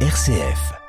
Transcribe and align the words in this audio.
RCF. 0.00 0.85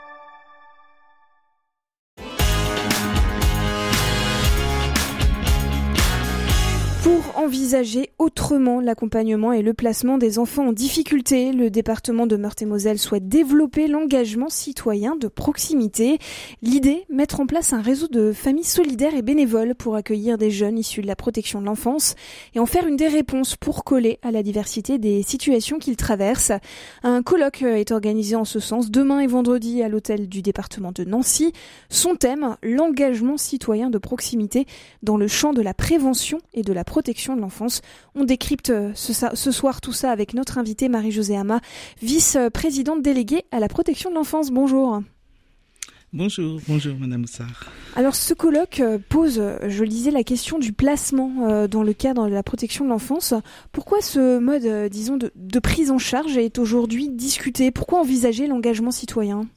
Envisager 7.48 8.10
autrement 8.18 8.82
l'accompagnement 8.82 9.54
et 9.54 9.62
le 9.62 9.74
placement 9.74 10.18
des 10.18 10.38
enfants 10.38 10.68
en 10.68 10.74
difficulté, 10.74 11.54
le 11.54 11.70
département 11.70 12.28
de 12.28 12.36
Meurthe-et-Moselle 12.36 13.00
souhaite 13.00 13.30
développer 13.30 13.88
l'engagement 13.88 14.50
citoyen 14.50 15.16
de 15.16 15.30
proximité. 15.30 16.18
L'idée, 16.62 17.06
mettre 17.10 17.40
en 17.40 17.48
place 17.48 17.72
un 17.72 17.80
réseau 17.80 18.10
de 18.10 18.34
familles 18.34 18.66
solidaires 18.66 19.16
et 19.16 19.22
bénévoles 19.22 19.76
pour 19.76 19.96
accueillir 19.96 20.38
des 20.38 20.52
jeunes 20.52 20.78
issus 20.78 21.02
de 21.02 21.08
la 21.08 21.16
protection 21.16 21.62
de 21.62 21.68
l'enfance 21.68 22.16
et 22.54 22.60
en 22.60 22.66
faire 22.66 22.86
une 22.86 22.98
des 22.98 23.08
réponses 23.08 23.56
pour 23.56 23.86
coller 23.86 24.20
à 24.24 24.32
la 24.32 24.44
diversité 24.44 24.98
des 24.98 25.24
situations 25.24 25.80
qu'ils 25.80 25.96
traversent. 25.96 26.52
Un 27.02 27.24
colloque 27.24 27.62
est 27.62 27.92
organisé 27.92 28.36
en 28.36 28.44
ce 28.44 28.60
sens 28.60 28.92
demain 28.92 29.22
et 29.22 29.28
vendredi 29.28 29.82
à 29.84 29.88
l'hôtel 29.88 30.28
du 30.28 30.42
département 30.42 30.92
de 30.92 31.06
Nancy. 31.06 31.54
Son 31.88 32.16
thème, 32.16 32.58
l'engagement 32.62 33.38
citoyen 33.38 33.90
de 33.90 34.00
proximité 34.00 34.66
dans 35.02 35.16
le 35.16 35.30
champ 35.30 35.54
de 35.54 35.62
la 35.62 35.74
prévention 35.74 36.40
et 36.54 36.62
de 36.62 36.74
la 36.74 36.84
protection 36.84 37.37
de 37.38 37.42
l'enfance. 37.42 37.82
On 38.16 38.26
décrypte 38.26 38.70
euh, 38.70 38.92
ce, 38.94 39.14
ce, 39.14 39.52
soir 39.52 39.80
tout 39.80 39.94
ça 39.94 40.12
avec 40.12 40.34
notre 40.34 40.58
invitée 40.58 40.90
Marie-Josée 40.90 41.38
Hama, 41.38 41.62
vice-présidente 42.02 43.02
déléguée 43.02 43.46
à 43.52 43.60
la 43.60 43.70
protection 43.70 44.10
de 44.10 44.16
l'enfance. 44.16 44.52
Bonjour. 44.52 45.02
Bonjour, 46.14 46.60
bonjour 46.68 46.96
Madame 46.98 47.24
Oussard. 47.24 47.72
Alors 47.96 48.16
ce 48.16 48.34
colloque 48.34 48.80
euh, 48.80 48.98
pose, 49.10 49.40
euh, 49.40 49.58
je 49.68 49.84
le 49.84 49.90
disais, 49.90 50.12
la 50.12 50.24
question 50.24 50.60
du 50.60 50.74
placement 50.74 51.68
dans 51.68 51.84
le 51.84 51.94
cadre 51.94 52.28
de 52.28 52.34
la 52.34 52.44
protection 52.44 52.84
de 52.86 52.90
l'enfance. 52.90 53.34
Pourquoi 53.72 54.02
ce 54.02 54.40
mode, 54.40 54.90
disons, 54.90 55.18
de, 55.18 55.32
de 55.36 55.60
prise 55.60 55.92
en 55.92 55.98
charge 55.98 56.38
est 56.38 56.60
aujourd'hui 56.60 57.10
discuté? 57.10 57.72
Pourquoi 57.72 58.00
envisager 58.00 58.48
l'engagement 58.48 58.92
citoyen? 58.92 59.48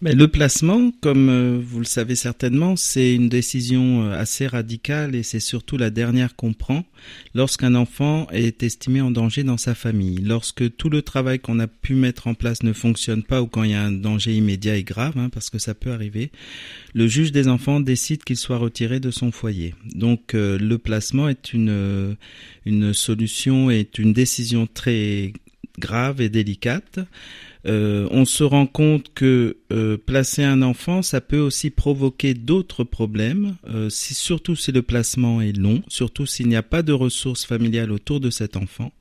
Mais 0.00 0.14
le 0.14 0.28
placement, 0.28 0.90
comme 1.00 1.28
euh, 1.28 1.60
vous 1.62 1.78
le 1.78 1.84
savez 1.84 2.14
certainement, 2.14 2.76
c'est 2.76 3.14
une 3.14 3.28
décision 3.28 4.04
euh, 4.04 4.18
assez 4.18 4.46
radicale 4.46 5.14
et 5.14 5.22
c'est 5.22 5.40
surtout 5.40 5.76
la 5.76 5.90
dernière 5.90 6.36
qu'on 6.36 6.52
prend 6.52 6.84
lorsqu'un 7.34 7.74
enfant 7.74 8.26
est 8.30 8.62
estimé 8.62 9.00
en 9.00 9.10
danger 9.10 9.44
dans 9.44 9.56
sa 9.56 9.74
famille. 9.74 10.18
Lorsque 10.18 10.76
tout 10.76 10.90
le 10.90 11.02
travail 11.02 11.38
qu'on 11.38 11.58
a 11.58 11.66
pu 11.66 11.94
mettre 11.94 12.26
en 12.26 12.34
place 12.34 12.62
ne 12.62 12.72
fonctionne 12.72 13.22
pas 13.22 13.42
ou 13.42 13.46
quand 13.46 13.62
il 13.62 13.70
y 13.70 13.74
a 13.74 13.82
un 13.82 13.92
danger 13.92 14.34
immédiat 14.34 14.76
et 14.76 14.84
grave, 14.84 15.14
hein, 15.16 15.28
parce 15.28 15.50
que 15.50 15.58
ça 15.58 15.74
peut 15.74 15.92
arriver, 15.92 16.30
le 16.94 17.06
juge 17.06 17.32
des 17.32 17.48
enfants 17.48 17.80
décide 17.80 18.24
qu'il 18.24 18.36
soit 18.36 18.58
retiré 18.58 19.00
de 19.00 19.10
son 19.10 19.32
foyer. 19.32 19.74
Donc 19.94 20.34
euh, 20.34 20.58
le 20.58 20.78
placement 20.78 21.28
est 21.28 21.52
une, 21.52 22.16
une 22.66 22.92
solution, 22.92 23.70
est 23.70 23.98
une 23.98 24.12
décision 24.12 24.66
très 24.66 25.32
grave 25.78 26.20
et 26.20 26.28
délicate. 26.28 27.00
Euh, 27.66 28.08
on 28.10 28.24
se 28.24 28.44
rend 28.44 28.66
compte 28.66 29.12
que 29.14 29.56
euh, 29.72 29.96
placer 29.96 30.44
un 30.44 30.62
enfant, 30.62 31.02
ça 31.02 31.20
peut 31.20 31.38
aussi 31.38 31.70
provoquer 31.70 32.34
d'autres 32.34 32.84
problèmes, 32.84 33.56
euh, 33.68 33.88
si, 33.88 34.14
surtout 34.14 34.56
si 34.56 34.70
le 34.72 34.82
placement 34.82 35.40
est 35.40 35.56
long, 35.56 35.82
surtout 35.88 36.26
s'il 36.26 36.48
n'y 36.48 36.56
a 36.56 36.62
pas 36.62 36.82
de 36.82 36.92
ressources 36.92 37.46
familiales 37.46 37.90
autour 37.92 38.20
de 38.20 38.30
cet 38.30 38.56
enfant. 38.56 38.92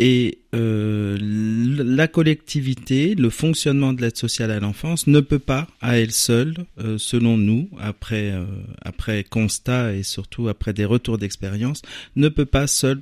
Et 0.00 0.38
la 0.52 2.06
collectivité, 2.06 3.16
le 3.16 3.30
fonctionnement 3.30 3.92
de 3.92 4.02
l'aide 4.02 4.16
sociale 4.16 4.52
à 4.52 4.60
l'enfance 4.60 5.08
ne 5.08 5.18
peut 5.18 5.40
pas, 5.40 5.66
à 5.80 5.98
elle 5.98 6.12
seule, 6.12 6.54
selon 6.98 7.36
nous, 7.36 7.68
après, 7.80 8.32
après 8.80 9.24
constat 9.24 9.94
et 9.94 10.04
surtout 10.04 10.46
après 10.46 10.72
des 10.72 10.84
retours 10.84 11.18
d'expérience, 11.18 11.82
ne 12.14 12.28
peut 12.28 12.44
pas 12.44 12.68
seule 12.68 13.00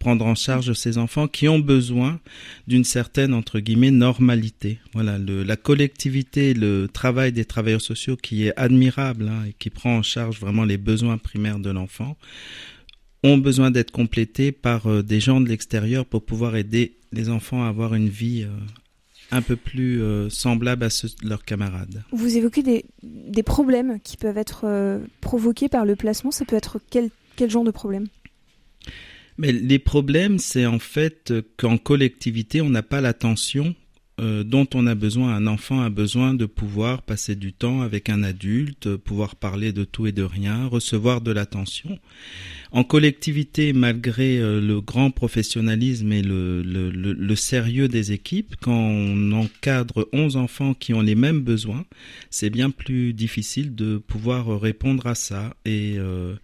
prendre 0.00 0.26
en 0.26 0.34
charge 0.34 0.72
ces 0.72 0.98
enfants 0.98 1.28
qui 1.28 1.46
ont 1.46 1.60
besoin 1.60 2.18
d'une 2.66 2.84
certaine 2.84 3.34
entre 3.34 3.60
guillemets 3.60 3.92
normalité. 3.92 4.80
Voilà, 4.94 5.18
la 5.18 5.56
collectivité, 5.56 6.54
le 6.54 6.88
travail 6.88 7.30
des 7.32 7.44
travailleurs 7.44 7.82
sociaux 7.82 8.16
qui 8.16 8.46
est 8.46 8.58
admirable 8.58 9.28
hein, 9.28 9.44
et 9.48 9.54
qui 9.56 9.70
prend 9.70 9.98
en 9.98 10.02
charge 10.02 10.40
vraiment 10.40 10.64
les 10.64 10.78
besoins 10.78 11.18
primaires 11.18 11.60
de 11.60 11.70
l'enfant 11.70 12.16
ont 13.22 13.36
besoin 13.36 13.70
d'être 13.70 13.90
complétés 13.90 14.50
par 14.50 14.86
euh, 14.86 15.02
des 15.02 15.20
gens 15.20 15.42
de 15.42 15.48
l'extérieur 15.48 16.06
pour 16.06 16.24
pouvoir 16.24 16.56
aider 16.56 16.96
les 17.12 17.28
enfants 17.28 17.64
à 17.64 17.68
avoir 17.68 17.94
une 17.94 18.08
vie 18.08 18.44
euh, 18.44 18.48
un 19.30 19.42
peu 19.42 19.56
plus 19.56 20.00
euh, 20.00 20.30
semblable 20.30 20.84
à 20.84 20.88
ceux 20.90 21.08
de 21.22 21.28
leurs 21.28 21.44
camarades. 21.44 22.02
Vous 22.10 22.38
évoquez 22.38 22.62
des, 22.62 22.86
des 23.02 23.42
problèmes 23.42 24.00
qui 24.00 24.16
peuvent 24.16 24.38
être 24.38 25.00
provoqués 25.20 25.68
par 25.68 25.84
le 25.84 25.96
placement. 25.96 26.30
Ça 26.30 26.46
peut 26.46 26.56
être 26.56 26.80
quel, 26.88 27.10
quel 27.36 27.50
genre 27.50 27.64
de 27.64 27.70
problème? 27.70 28.06
Mais 29.40 29.52
les 29.52 29.78
problèmes, 29.78 30.38
c'est 30.38 30.66
en 30.66 30.78
fait 30.78 31.32
qu'en 31.56 31.78
collectivité, 31.78 32.60
on 32.60 32.68
n'a 32.68 32.82
pas 32.82 33.00
l'attention 33.00 33.74
euh, 34.20 34.44
dont 34.44 34.66
on 34.74 34.86
a 34.86 34.94
besoin. 34.94 35.34
Un 35.34 35.46
enfant 35.46 35.80
a 35.80 35.88
besoin 35.88 36.34
de 36.34 36.44
pouvoir 36.44 37.00
passer 37.00 37.36
du 37.36 37.54
temps 37.54 37.80
avec 37.80 38.10
un 38.10 38.22
adulte, 38.22 38.96
pouvoir 38.96 39.34
parler 39.34 39.72
de 39.72 39.84
tout 39.84 40.06
et 40.06 40.12
de 40.12 40.22
rien, 40.22 40.66
recevoir 40.66 41.22
de 41.22 41.32
l'attention. 41.32 41.98
En 42.70 42.84
collectivité, 42.84 43.72
malgré 43.72 44.38
euh, 44.38 44.60
le 44.60 44.82
grand 44.82 45.10
professionnalisme 45.10 46.12
et 46.12 46.20
le, 46.20 46.60
le, 46.60 46.90
le, 46.90 47.36
sérieux 47.36 47.88
des 47.88 48.12
équipes, 48.12 48.56
quand 48.60 48.76
on 48.76 49.32
encadre 49.32 50.06
11 50.12 50.36
enfants 50.36 50.74
qui 50.74 50.92
ont 50.92 51.00
les 51.00 51.14
mêmes 51.14 51.40
besoins, 51.40 51.86
c'est 52.28 52.50
bien 52.50 52.68
plus 52.68 53.14
difficile 53.14 53.74
de 53.74 53.96
pouvoir 53.96 54.60
répondre 54.60 55.06
à 55.06 55.14
ça. 55.14 55.54
Et 55.64 55.94
euh, 55.96 56.34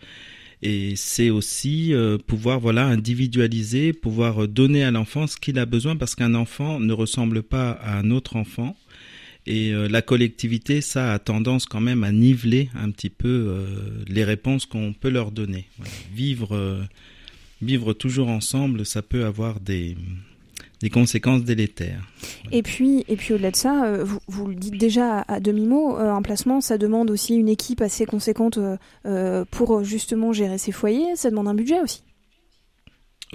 et 0.62 0.94
c'est 0.96 1.30
aussi 1.30 1.92
euh, 1.92 2.18
pouvoir 2.18 2.60
voilà 2.60 2.86
individualiser, 2.86 3.92
pouvoir 3.92 4.48
donner 4.48 4.84
à 4.84 4.90
l'enfant 4.90 5.26
ce 5.26 5.36
qu'il 5.36 5.58
a 5.58 5.66
besoin 5.66 5.96
parce 5.96 6.14
qu'un 6.14 6.34
enfant 6.34 6.80
ne 6.80 6.92
ressemble 6.92 7.42
pas 7.42 7.72
à 7.72 7.98
un 7.98 8.10
autre 8.10 8.36
enfant. 8.36 8.76
Et 9.48 9.72
euh, 9.72 9.86
la 9.88 10.02
collectivité, 10.02 10.80
ça 10.80 11.12
a 11.12 11.18
tendance 11.20 11.66
quand 11.66 11.80
même 11.80 12.02
à 12.02 12.10
niveler 12.10 12.68
un 12.74 12.90
petit 12.90 13.10
peu 13.10 13.28
euh, 13.28 13.66
les 14.08 14.24
réponses 14.24 14.66
qu'on 14.66 14.92
peut 14.92 15.10
leur 15.10 15.30
donner. 15.30 15.68
Vivre, 16.12 16.84
vivre 17.62 17.92
toujours 17.92 18.28
ensemble, 18.28 18.84
ça 18.84 19.02
peut 19.02 19.24
avoir 19.24 19.60
des, 19.60 19.96
des 20.81 20.91
conséquences 20.91 21.44
délétères. 21.44 22.03
Et 22.53 22.62
puis, 22.62 23.04
et 23.09 23.16
puis 23.16 23.34
au-delà 23.34 23.50
de 23.50 23.56
ça, 23.56 23.84
euh, 23.84 24.04
vous, 24.04 24.19
vous, 24.28 24.47
le 24.47 24.54
dites 24.54 24.78
déjà 24.78 25.22
à, 25.22 25.41
demi-mot, 25.41 25.98
euh, 25.98 26.12
un 26.12 26.22
placement, 26.22 26.60
ça 26.60 26.78
demande 26.78 27.10
aussi 27.10 27.34
une 27.34 27.48
équipe 27.48 27.81
assez 27.81 28.06
conséquente 28.06 28.59
euh, 29.06 29.44
pour 29.50 29.84
justement 29.84 30.32
gérer 30.32 30.59
ses 30.59 30.72
foyers, 30.72 31.16
ça 31.16 31.31
demande 31.31 31.48
un 31.48 31.54
budget 31.54 31.81
aussi. 31.81 32.03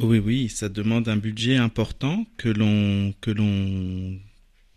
Oui, 0.02 0.20
oui, 0.20 0.50
ça 0.50 0.70
demande 0.70 1.10
un 1.10 1.18
budget 1.18 1.58
important 1.58 2.26
que 2.38 2.48
l'on 2.48 3.14
que 3.20 3.30
l'on 3.30 4.18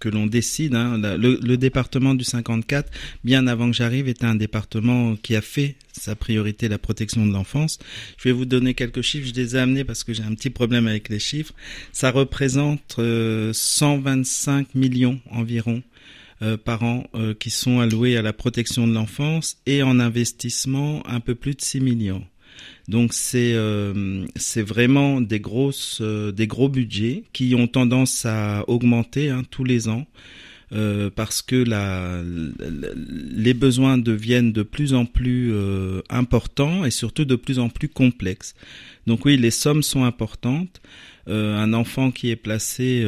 que 0.00 0.08
l'on 0.08 0.26
décide. 0.26 0.74
Hein. 0.74 0.98
Le, 0.98 1.56
département 1.56 2.14
du 2.14 2.24
54, 2.24 2.90
bien 3.24 3.46
avant 3.46 3.70
que 3.70 3.76
j'arrive, 3.76 4.08
était 4.08 4.26
un 4.26 4.34
département 4.34 5.16
qui 5.16 5.36
a 5.36 5.40
fait 5.40 5.76
sa 5.92 6.14
priorité 6.16 6.68
la 6.68 6.78
protection 6.78 7.24
de 7.24 7.32
l'enfance. 7.32 7.78
Je 8.18 8.28
vais 8.28 8.32
vous 8.32 8.44
donner 8.44 8.74
quelques 8.74 9.02
chiffres. 9.02 9.28
Je 9.28 9.34
les 9.34 9.56
ai 9.56 9.60
amenés 9.60 9.84
parce 9.84 10.04
que 10.04 10.12
j'ai 10.12 10.22
un 10.22 10.34
petit 10.34 10.50
problème 10.50 10.86
avec 10.86 11.08
les 11.08 11.18
chiffres. 11.18 11.54
Ça 11.92 12.10
représente 12.10 12.96
125 12.98 13.00
euh, 13.00 14.78
millions 14.78 15.20
environ 15.30 15.82
euh, 16.42 16.56
par 16.56 16.82
an 16.82 17.04
euh, 17.14 17.32
qui 17.32 17.50
sont 17.50 17.78
alloués 17.78 18.16
à 18.16 18.22
la 18.22 18.32
protection 18.32 18.88
de 18.88 18.92
l'enfance 18.92 19.56
et 19.66 19.82
en 19.82 20.00
investissement 20.00 21.06
un 21.06 21.20
peu 21.20 21.34
plus 21.34 21.54
de 21.54 21.60
6 21.60 21.80
millions. 21.80 22.24
Donc 22.88 23.14
c'est 23.14 23.54
euh, 23.54 24.26
c'est 24.36 24.62
vraiment 24.62 25.20
des 25.20 25.40
grosses 25.40 25.98
euh, 26.02 26.32
des 26.32 26.46
gros 26.46 26.68
budgets 26.68 27.24
qui 27.32 27.54
ont 27.54 27.66
tendance 27.66 28.26
à 28.26 28.64
augmenter 28.68 29.30
hein, 29.30 29.42
tous 29.50 29.64
les 29.64 29.88
ans. 29.88 30.06
Euh, 30.72 31.08
parce 31.08 31.40
que 31.40 31.62
les 33.36 33.54
besoins 33.54 33.96
deviennent 33.96 34.50
de 34.50 34.62
plus 34.62 34.92
en 34.94 35.04
plus 35.04 35.54
importants 36.08 36.84
et 36.84 36.90
surtout 36.90 37.24
de 37.24 37.36
plus 37.36 37.58
en 37.58 37.68
plus 37.68 37.88
complexes. 37.88 38.54
Donc 39.06 39.24
oui, 39.24 39.36
les 39.36 39.52
sommes 39.52 39.82
sont 39.82 40.04
importantes. 40.04 40.80
Un 41.26 41.72
enfant 41.74 42.10
qui 42.10 42.30
est 42.30 42.36
placé 42.36 43.04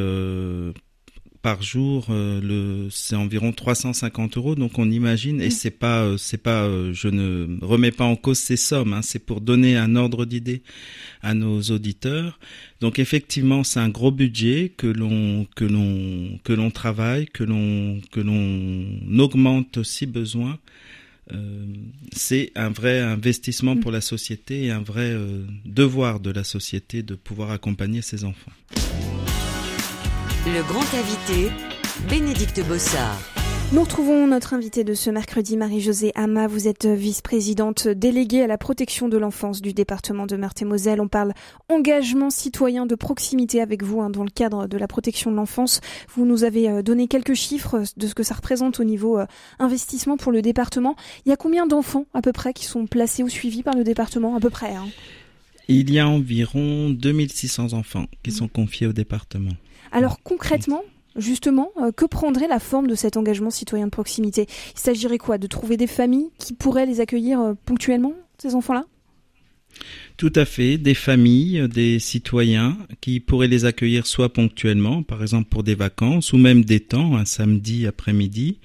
par 1.47 1.63
jour, 1.63 2.09
euh, 2.11 2.41
le, 2.43 2.89
c'est 2.91 3.15
environ 3.15 3.53
350 3.53 4.37
euros. 4.37 4.57
Donc 4.57 4.81
on 4.81 4.91
imagine, 4.91 5.41
et 5.41 5.47
mm. 5.47 5.51
c'est 5.53 5.71
pas, 5.71 6.03
euh, 6.03 6.17
c'est 6.17 6.43
pas, 6.43 6.65
euh, 6.65 6.93
je 6.93 7.07
ne 7.07 7.65
remets 7.65 7.93
pas 7.93 8.03
en 8.03 8.17
cause 8.17 8.39
ces 8.39 8.57
sommes. 8.57 8.93
Hein, 8.93 9.03
c'est 9.03 9.21
pour 9.21 9.41
donner 9.41 9.77
un 9.77 9.95
ordre 9.95 10.25
d'idée 10.25 10.65
à 11.23 11.35
nos 11.35 11.61
auditeurs. 11.63 12.41
Donc 12.81 12.99
effectivement, 12.99 13.63
c'est 13.63 13.79
un 13.79 13.89
gros 13.91 14.11
budget 14.11 14.73
que 14.77 14.89
l'on 14.89 15.47
que 15.55 15.65
l'on 15.65 16.37
que 16.43 16.53
l'on 16.53 16.73
travaille, 16.73 17.27
que 17.27 17.45
l'on 17.45 18.01
que 18.11 18.19
l'on 18.19 19.17
augmente 19.21 19.85
si 19.85 20.07
besoin. 20.07 20.59
c'est 22.11 22.51
un 22.57 22.71
vrai 22.71 22.99
investissement 22.99 23.77
mm. 23.77 23.81
pour 23.81 23.93
la 23.93 24.01
société 24.01 24.65
et 24.65 24.73
un 24.73 24.83
vrai 24.83 25.15
devoir 25.65 26.19
de 26.19 26.33
la 26.33 26.43
société 26.43 27.05
de 27.05 27.15
pouvoir 27.15 27.53
accompagner 27.53 28.03
ses 28.03 28.25
enfants. 28.25 28.53
Le 30.49 30.63
grand 30.63 30.95
invité, 30.95 31.51
Bénédicte 32.09 32.65
Bossard. 32.69 33.19
Nous 33.73 33.83
retrouvons 33.83 34.29
notre 34.29 34.55
invitée 34.55 34.85
de 34.85 34.95
ce 34.95 35.11
mercredi, 35.11 35.57
Marie-Josée 35.57 36.13
Hama. 36.15 36.47
Vous 36.47 36.69
êtes 36.69 36.87
vice-présidente 36.87 37.89
déléguée 37.89 38.43
à 38.43 38.47
la 38.47 38.57
protection 38.57 39.09
de 39.09 39.19
l'enfance 39.19 39.61
du 39.61 39.73
département 39.73 40.25
de 40.25 40.37
Meurthe-et-Moselle. 40.37 41.01
On 41.01 41.09
parle 41.09 41.33
engagement 41.69 42.31
citoyen 42.31 42.87
de 42.87 42.95
proximité 42.95 43.61
avec 43.61 43.83
vous 43.83 44.01
hein, 44.01 44.09
dans 44.09 44.23
le 44.23 44.31
cadre 44.31 44.69
de 44.69 44.79
la 44.79 44.87
protection 44.87 45.33
de 45.33 45.37
l'enfance. 45.37 45.81
Vous 46.15 46.25
nous 46.25 46.45
avez 46.45 46.71
euh, 46.71 46.83
donné 46.83 47.09
quelques 47.09 47.35
chiffres 47.35 47.83
de 47.97 48.07
ce 48.07 48.15
que 48.15 48.23
ça 48.23 48.37
représente 48.37 48.79
au 48.79 48.85
niveau 48.85 49.19
euh, 49.19 49.27
investissement 49.59 50.17
pour 50.17 50.31
le 50.31 50.43
département. 50.43 50.95
Il 51.25 51.31
y 51.31 51.33
a 51.33 51.37
combien 51.37 51.67
d'enfants 51.67 52.07
à 52.15 52.23
peu 52.23 52.31
près 52.31 52.53
qui 52.53 52.67
sont 52.67 52.87
placés 52.87 53.25
ou 53.25 53.29
suivis 53.29 53.65
par 53.65 53.75
le 53.75 53.83
département? 53.83 54.37
À 54.37 54.41
peu 54.41 54.51
près 54.51 54.77
hein 54.77 54.87
Il 55.67 55.91
y 55.91 55.99
a 55.99 56.07
environ 56.07 56.91
2600 56.91 57.73
enfants 57.73 58.07
qui 58.23 58.31
sont 58.31 58.47
confiés 58.47 58.87
au 58.87 58.93
département. 58.93 59.51
Alors 59.97 60.23
concrètement, 60.23 60.83
justement, 61.17 61.71
euh, 61.79 61.91
que 61.91 62.05
prendrait 62.05 62.49
la 62.49 62.59
forme 62.59 62.87
de 62.87 62.95
cet 62.95 63.17
engagement 63.17 63.49
citoyen 63.49 63.87
de 63.87 63.91
proximité? 63.91 64.47
Il 64.75 64.79
s'agirait 64.79 65.17
quoi? 65.17 65.39
De 65.39 65.47
trouver 65.47 65.79
des 65.79 65.87
familles 65.87 66.29
qui 66.37 66.53
pourraient 66.53 66.85
les 66.85 67.01
accueillir 67.01 67.41
euh, 67.41 67.55
ponctuellement, 67.65 68.13
ces 68.37 68.55
enfants-là? 68.55 68.85
Tout 70.17 70.33
à 70.35 70.47
fait, 70.47 70.79
des 70.79 70.95
familles, 70.95 71.69
des 71.69 71.99
citoyens 71.99 72.79
qui 73.01 73.21
pourraient 73.21 73.49
les 73.49 73.67
accueillir 73.67 74.07
soit 74.07 74.33
ponctuellement, 74.33 75.03
par 75.03 75.21
exemple 75.21 75.49
pour 75.51 75.63
des 75.63 75.75
vacances, 75.75 76.33
ou 76.33 76.39
même 76.39 76.65
des 76.65 76.81
temps, 76.81 77.17
un 77.17 77.27
samedi 77.27 77.87
après-midi, 77.87 78.59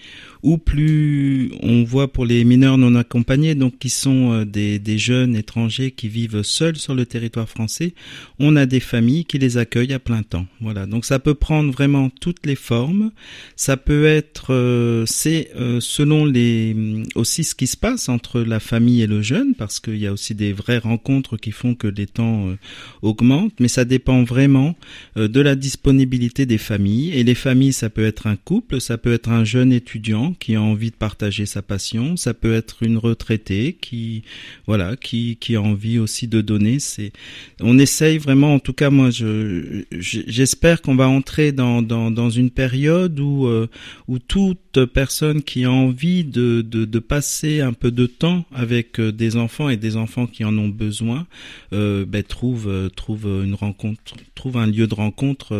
ou 0.44 0.58
plus 0.58 1.52
on 1.62 1.84
voit 1.84 2.12
pour 2.12 2.26
les 2.26 2.44
mineurs 2.44 2.78
non 2.78 2.96
accompagnés, 2.96 3.54
donc 3.54 3.78
qui 3.80 3.90
sont 3.90 4.32
euh, 4.32 4.46
des, 4.46 4.80
des, 4.80 4.98
jeunes 4.98 5.36
étrangers 5.36 5.92
qui 5.92 6.08
vivent 6.08 6.42
seuls 6.42 6.78
sur 6.78 6.96
le 6.96 7.06
territoire 7.06 7.50
français, 7.50 7.94
on 8.40 8.56
a 8.56 8.66
des 8.66 8.80
familles 8.80 9.26
qui 9.26 9.38
les 9.38 9.58
accueillent 9.58 9.94
à 9.94 10.00
plein 10.00 10.24
temps. 10.24 10.48
Voilà, 10.62 10.86
donc 10.86 11.06
ça 11.06 11.20
peut 11.20 11.36
prendre 11.36 11.72
vraiment 11.72 12.10
toutes 12.10 12.46
les 12.46 12.56
formes. 12.56 13.12
Ça 13.56 13.78
peut 13.78 14.06
être, 14.06 14.54
euh, 14.54 15.04
c'est 15.06 15.52
euh, 15.56 15.80
selon 15.80 16.26
les 16.26 16.76
aussi 17.16 17.44
ce 17.44 17.56
qui 17.56 17.68
se 17.68 17.78
passe 17.78 18.10
entre 18.10 18.42
la 18.42 18.60
famille 18.60 19.02
et 19.02 19.08
le 19.08 19.22
jeune, 19.22 19.54
parce 19.56 19.80
qu'il 19.80 19.98
y 19.98 20.08
a 20.08 20.14
aussi 20.14 20.34
des 20.34 20.54
vraies 20.54 20.78
rencontres 20.78 21.38
qui 21.42 21.52
font 21.52 21.76
que 21.76 21.88
les 21.88 22.08
temps 22.08 22.56
augmentent, 23.02 23.60
mais 23.60 23.68
ça 23.68 23.86
dépend 23.86 24.24
vraiment 24.24 24.76
de 25.16 25.42
la 25.42 25.56
disponibilité 25.56 26.46
des 26.46 26.58
familles. 26.58 27.12
Et 27.14 27.24
les 27.24 27.36
familles, 27.36 27.74
ça 27.74 27.90
peut 27.90 28.06
être 28.06 28.28
un 28.28 28.36
couple, 28.36 28.80
ça 28.80 28.98
peut 28.98 29.14
être 29.14 29.30
un 29.30 29.44
jeune 29.44 29.74
étudiant 29.74 30.34
qui 30.40 30.56
a 30.56 30.62
envie 30.62 30.92
de 30.92 30.96
partager 30.96 31.46
sa 31.46 31.62
passion. 31.62 32.16
Ça 32.16 32.34
peut 32.34 32.54
être 32.54 32.84
une 32.84 32.98
retraitée 32.98 33.78
qui, 33.80 34.24
voilà, 34.68 34.96
qui, 34.96 35.38
qui 35.40 35.56
a 35.56 35.62
envie 35.62 36.00
aussi 36.00 36.28
de 36.28 36.42
donner. 36.42 36.80
C'est, 36.80 37.12
on 37.60 37.78
essaye 37.80 38.18
vraiment, 38.18 38.54
en 38.54 38.60
tout 38.60 38.74
cas, 38.74 38.90
moi, 38.90 39.10
je, 39.10 39.84
j'espère 40.00 40.82
qu'on 40.82 40.96
va 40.96 41.08
entrer 41.08 41.52
dans, 41.52 41.82
dans, 41.82 42.12
dans 42.12 42.30
une 42.30 42.52
période 42.52 43.20
où, 43.20 43.48
euh, 43.48 43.68
où 44.08 44.20
toute 44.20 44.86
personne 44.86 45.42
qui 45.42 45.66
a 45.66 45.72
envie 45.72 46.24
de, 46.24 46.62
de, 46.62 46.86
de, 46.86 47.00
passer 47.00 47.62
un 47.62 47.74
peu 47.74 47.92
de 47.92 48.06
temps 48.06 48.46
avec 48.54 49.00
euh, 49.00 49.12
des 49.12 49.36
enfants 49.36 49.70
et 49.70 49.78
des 49.78 49.98
enfants 49.98 50.28
qui 50.28 50.46
en 50.46 50.58
ont 50.58 50.70
besoin, 50.70 51.26
euh, 51.74 52.06
ben, 52.06 52.24
trouve, 52.24 52.68
euh, 52.68 52.90
trouve 52.90 53.26
une 53.26 53.56
rencontre, 53.56 54.14
trouve 54.36 54.58
un 54.58 54.68
lieu 54.68 54.88
de 54.88 54.96
rencontre 54.96 55.56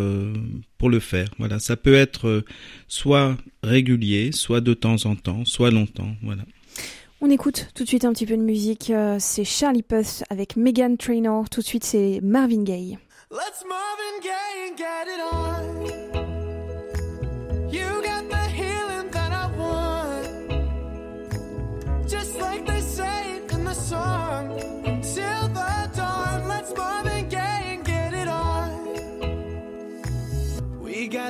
pour 0.78 0.90
le 0.90 1.00
faire. 1.00 1.28
Voilà, 1.38 1.60
ça 1.60 1.78
peut 1.78 1.94
être 1.94 2.28
euh, 2.28 2.46
soit 2.88 3.38
régulier, 3.62 4.32
soit 4.32 4.62
de 4.62 4.74
temps 4.74 5.06
en 5.06 5.16
temps, 5.16 5.46
soit 5.46 5.70
longtemps. 5.70 6.16
Voilà. 6.24 6.44
On 7.22 7.30
écoute 7.30 7.68
tout 7.76 7.84
de 7.84 7.88
suite 7.88 8.04
un 8.04 8.14
petit 8.14 8.26
peu 8.26 8.36
de 8.36 8.42
musique. 8.42 8.90
Euh, 8.90 9.18
c'est 9.20 9.44
Charlie 9.44 9.84
Puth 9.84 10.24
avec 10.32 10.56
Megan 10.56 10.98
Trainor. 10.98 11.50
Tout 11.52 11.62
de 11.62 11.66
suite, 11.66 11.84
c'est 11.84 12.20
Marvin 12.24 12.64
Gaye. 12.64 12.98
Let's 13.30 13.64
Marvin 13.70 14.20
Gaye 14.24 14.70
and 14.70 14.78
get 14.78 15.08
it 15.08 15.22
on. 15.32 15.86
You 17.72 18.02
got 18.04 18.21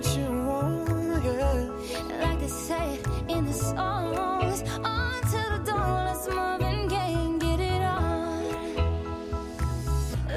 that 0.00 0.16
you 0.16 0.30
want, 0.46 1.24
yeah. 1.24 2.22
Like 2.22 2.38
they 2.38 2.46
say 2.46 3.00
in 3.28 3.46
the 3.46 3.52
songs, 3.52 4.62
on 4.84 5.20
to 5.22 5.40
the 5.52 5.62
dawn, 5.66 6.04
let's 6.06 6.28
move 6.28 6.60
and 6.60 6.88
get, 6.88 7.00
and 7.00 7.40
get 7.40 7.58
it 7.58 7.82
on. 7.82 8.44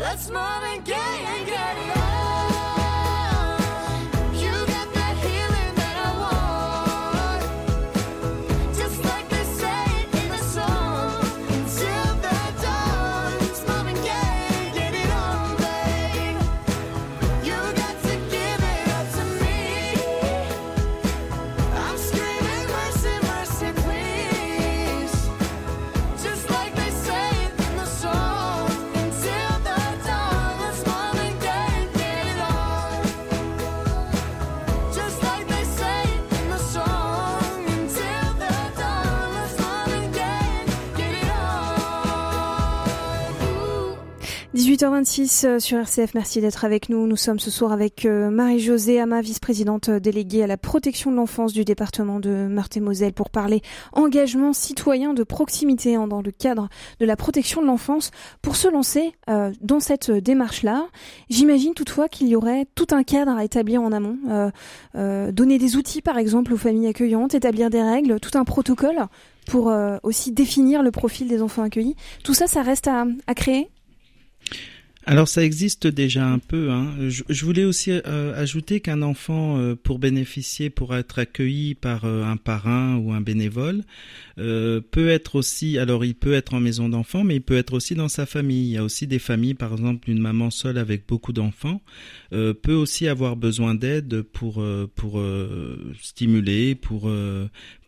Let's 0.02 0.30
move 0.30 0.64
and 0.72 0.84
get, 0.84 0.98
and 0.98 1.46
get 1.46 1.78
it 1.78 1.98
on. 1.98 2.01
18h26 44.54 45.48
euh, 45.48 45.60
sur 45.60 45.78
RCF, 45.78 46.14
merci 46.14 46.42
d'être 46.42 46.66
avec 46.66 46.90
nous. 46.90 47.08
Nous 47.08 47.16
sommes 47.16 47.40
ce 47.40 47.50
soir 47.50 47.72
avec 47.72 48.04
euh, 48.04 48.30
Marie-Josée 48.30 49.00
Ama, 49.00 49.22
vice-présidente 49.22 49.88
euh, 49.88 50.00
déléguée 50.02 50.44
à 50.44 50.48
la 50.48 50.58
protection 50.58 51.10
de 51.10 51.16
l'enfance 51.16 51.54
du 51.54 51.64
département 51.64 52.20
de 52.20 52.48
Meurthe-et-Moselle 52.50 53.14
pour 53.14 53.30
parler 53.30 53.62
engagement 53.94 54.52
citoyen 54.52 55.14
de 55.14 55.24
proximité 55.24 55.96
hein, 55.96 56.06
dans 56.06 56.22
le 56.22 56.32
cadre 56.32 56.68
de 57.00 57.06
la 57.06 57.16
protection 57.16 57.62
de 57.62 57.68
l'enfance. 57.68 58.12
Pour 58.42 58.58
se 58.58 58.68
lancer 58.68 59.14
dans 59.62 59.80
cette 59.80 60.12
démarche-là, 60.12 60.88
j'imagine 61.30 61.74
toutefois 61.74 62.10
qu'il 62.10 62.28
y 62.28 62.36
aurait 62.36 62.66
tout 62.76 62.88
un 62.92 63.04
cadre 63.04 63.32
à 63.32 63.46
établir 63.46 63.82
en 63.82 63.92
amont, 63.92 64.18
donner 64.94 65.58
des 65.58 65.76
outils 65.78 66.02
par 66.02 66.18
exemple 66.18 66.54
aux 66.54 66.58
familles 66.58 66.88
accueillantes, 66.88 67.34
établir 67.36 67.70
des 67.70 67.82
règles, 67.82 68.20
tout 68.20 68.38
un 68.38 68.44
protocole 68.44 68.98
pour 69.48 69.72
aussi 70.04 70.32
définir 70.32 70.84
le 70.84 70.92
profil 70.92 71.28
des 71.28 71.42
enfants 71.42 71.64
accueillis. 71.64 71.96
Tout 72.24 72.34
ça, 72.34 72.48
ça 72.48 72.62
reste 72.62 72.88
à, 72.88 73.06
à 73.28 73.34
créer 73.34 73.70
alors 75.08 75.28
ça 75.28 75.44
existe 75.44 75.88
déjà 75.88 76.28
un 76.28 76.38
peu. 76.38 76.70
Hein. 76.70 76.94
Je, 77.10 77.44
voulais 77.44 77.64
aussi 77.64 77.90
euh, 77.92 78.40
ajouter 78.40 78.82
qu'un 78.82 79.02
enfant, 79.02 79.58
euh, 79.58 79.76
pour 79.76 79.98
bénéficier, 79.98 80.70
pour 80.70 80.96
être 80.96 81.18
accueilli 81.18 81.74
par 81.74 82.06
euh, 82.06 82.24
un 82.24 82.38
parrain 82.38 82.98
ou 82.98 83.12
un 83.12 83.22
bénévole, 83.22 83.82
peut 84.38 85.10
être 85.10 85.36
aussi, 85.36 85.78
alors 85.78 86.04
il 86.04 86.16
peut 86.16 86.34
être 86.34 86.56
en 86.56 86.60
maison 86.60 86.90
d'enfants, 86.90 87.24
mais 87.24 87.36
il 87.36 87.42
peut 87.42 87.58
être 87.58 87.74
aussi 87.74 87.94
dans 87.94 88.08
sa 88.10 88.26
famille. 88.26 88.70
Il 88.70 88.72
y 88.72 88.78
a 88.78 88.84
aussi 88.84 89.06
des 89.06 89.20
familles, 89.20 89.54
par 89.54 89.72
exemple 89.72 90.10
une 90.10 90.20
maman 90.20 90.50
seule 90.50 90.80
avec 90.80 91.08
beaucoup 91.08 91.32
d'enfants, 91.32 91.80
peut 92.32 92.74
aussi 92.74 93.08
avoir 93.08 93.36
besoin 93.36 93.76
d'aide 93.76 94.24
pour 94.24 94.66
pour 94.96 95.24
stimuler, 96.02 96.74
pour 96.74 97.08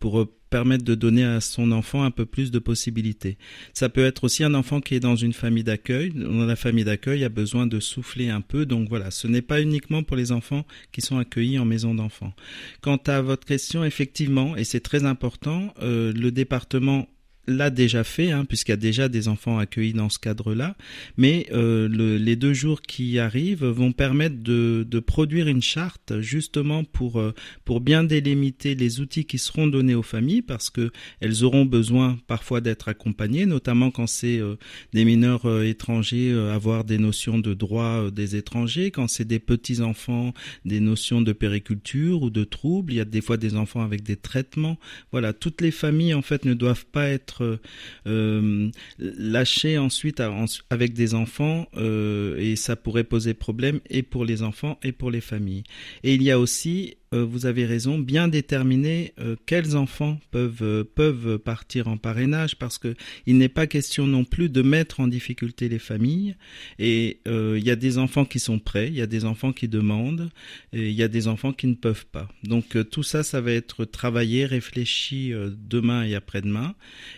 pour 0.04 0.26
permettre 0.50 0.84
de 0.84 0.94
donner 0.94 1.24
à 1.24 1.40
son 1.40 1.72
enfant 1.72 2.02
un 2.02 2.10
peu 2.10 2.26
plus 2.26 2.50
de 2.50 2.58
possibilités. 2.58 3.38
Ça 3.72 3.88
peut 3.88 4.04
être 4.04 4.24
aussi 4.24 4.44
un 4.44 4.52
enfant 4.52 4.82
qui 4.82 4.94
est 4.94 5.00
dans 5.00 5.16
une 5.16 5.32
famille 5.32 5.64
d'accueil. 5.64 6.12
La 6.14 6.56
famille 6.56 6.84
d'accueil, 6.84 7.24
a 7.24 7.30
besoin 7.30 7.66
de 7.66 7.80
souffler 7.80 8.28
un 8.28 8.42
peu. 8.42 8.66
Donc 8.66 8.90
voilà, 8.90 9.10
ce 9.10 9.26
n'est 9.28 9.40
pas 9.40 9.62
uniquement 9.62 10.02
pour 10.02 10.18
les 10.18 10.30
enfants 10.30 10.66
qui 10.92 11.00
sont 11.00 11.16
accueillis 11.16 11.58
en 11.58 11.64
maison 11.64 11.94
d'enfants. 11.94 12.34
Quant 12.82 13.00
à 13.06 13.22
votre 13.22 13.46
question, 13.46 13.82
effectivement, 13.82 14.58
et 14.58 14.64
c'est 14.64 14.80
très 14.80 15.06
important, 15.06 15.72
euh, 15.80 16.12
le 16.12 16.30
département 16.30 17.08
l'a 17.46 17.70
déjà 17.70 18.04
fait, 18.04 18.30
hein, 18.30 18.44
puisqu'il 18.44 18.72
y 18.72 18.74
a 18.74 18.78
déjà 18.78 19.08
des 19.08 19.28
enfants 19.28 19.58
accueillis 19.58 19.92
dans 19.92 20.08
ce 20.08 20.18
cadre-là. 20.18 20.76
Mais 21.16 21.46
euh, 21.52 21.88
le, 21.88 22.16
les 22.16 22.36
deux 22.36 22.54
jours 22.54 22.82
qui 22.82 23.18
arrivent 23.18 23.64
vont 23.64 23.92
permettre 23.92 24.42
de, 24.42 24.86
de 24.88 25.00
produire 25.00 25.48
une 25.48 25.62
charte 25.62 26.20
justement 26.20 26.84
pour 26.84 27.20
euh, 27.20 27.34
pour 27.64 27.80
bien 27.80 28.04
délimiter 28.04 28.74
les 28.74 29.00
outils 29.00 29.24
qui 29.24 29.38
seront 29.38 29.66
donnés 29.66 29.94
aux 29.94 30.02
familles, 30.02 30.42
parce 30.42 30.70
que 30.70 30.90
elles 31.20 31.44
auront 31.44 31.64
besoin 31.64 32.18
parfois 32.26 32.60
d'être 32.60 32.88
accompagnées, 32.88 33.46
notamment 33.46 33.90
quand 33.90 34.06
c'est 34.06 34.38
euh, 34.38 34.56
des 34.92 35.04
mineurs 35.04 35.46
euh, 35.46 35.64
étrangers, 35.64 36.32
avoir 36.52 36.84
des 36.84 36.98
notions 36.98 37.38
de 37.38 37.54
droit 37.54 38.10
des 38.10 38.36
étrangers, 38.36 38.90
quand 38.90 39.08
c'est 39.08 39.24
des 39.24 39.38
petits 39.38 39.80
enfants, 39.80 40.32
des 40.64 40.80
notions 40.80 41.20
de 41.20 41.32
périculture 41.32 42.22
ou 42.22 42.30
de 42.30 42.44
troubles. 42.44 42.92
Il 42.92 42.96
y 42.96 43.00
a 43.00 43.04
des 43.04 43.20
fois 43.20 43.36
des 43.36 43.56
enfants 43.56 43.82
avec 43.82 44.02
des 44.02 44.16
traitements. 44.16 44.78
Voilà, 45.12 45.32
toutes 45.32 45.60
les 45.60 45.70
familles 45.70 46.14
en 46.14 46.22
fait 46.22 46.44
ne 46.44 46.54
doivent 46.54 46.86
pas 46.86 47.08
être 47.08 47.33
euh, 47.42 48.70
lâché 48.98 49.78
ensuite 49.78 50.22
avec 50.70 50.92
des 50.92 51.14
enfants 51.14 51.68
euh, 51.76 52.36
et 52.38 52.56
ça 52.56 52.76
pourrait 52.76 53.04
poser 53.04 53.34
problème 53.34 53.80
et 53.90 54.02
pour 54.02 54.24
les 54.24 54.42
enfants 54.42 54.78
et 54.82 54.92
pour 54.92 55.10
les 55.10 55.20
familles. 55.20 55.64
Et 56.02 56.14
il 56.14 56.22
y 56.22 56.30
a 56.30 56.38
aussi 56.38 56.96
vous 57.22 57.46
avez 57.46 57.64
raison, 57.66 57.98
bien 57.98 58.28
déterminer 58.28 59.12
euh, 59.20 59.36
quels 59.46 59.76
enfants 59.76 60.18
peuvent 60.30 60.62
euh, 60.62 60.84
peuvent 60.84 61.38
partir 61.38 61.88
en 61.88 61.96
parrainage 61.96 62.56
parce 62.56 62.78
que 62.78 62.94
il 63.26 63.38
n'est 63.38 63.48
pas 63.48 63.66
question 63.66 64.06
non 64.06 64.24
plus 64.24 64.48
de 64.48 64.62
mettre 64.62 65.00
en 65.00 65.06
difficulté 65.06 65.68
les 65.68 65.78
familles 65.78 66.36
et 66.78 67.20
il 67.26 67.64
y 67.64 67.70
a 67.70 67.76
des 67.76 67.98
enfants 67.98 68.24
qui 68.24 68.38
sont 68.38 68.58
prêts, 68.58 68.88
il 68.88 68.94
y 68.94 69.02
a 69.02 69.06
des 69.06 69.24
enfants 69.24 69.52
qui 69.52 69.68
demandent 69.68 70.30
et 70.72 70.88
il 70.88 70.94
y 70.94 71.02
a 71.02 71.08
des 71.08 71.28
enfants 71.28 71.52
qui 71.52 71.66
ne 71.66 71.74
peuvent 71.74 72.06
pas. 72.06 72.28
Donc 72.42 72.76
tout 72.90 73.02
ça 73.02 73.22
ça 73.22 73.40
va 73.40 73.52
être 73.52 73.84
travaillé, 73.84 74.46
réfléchi 74.46 75.32
demain 75.68 76.04
et 76.04 76.14
après-demain 76.14 76.74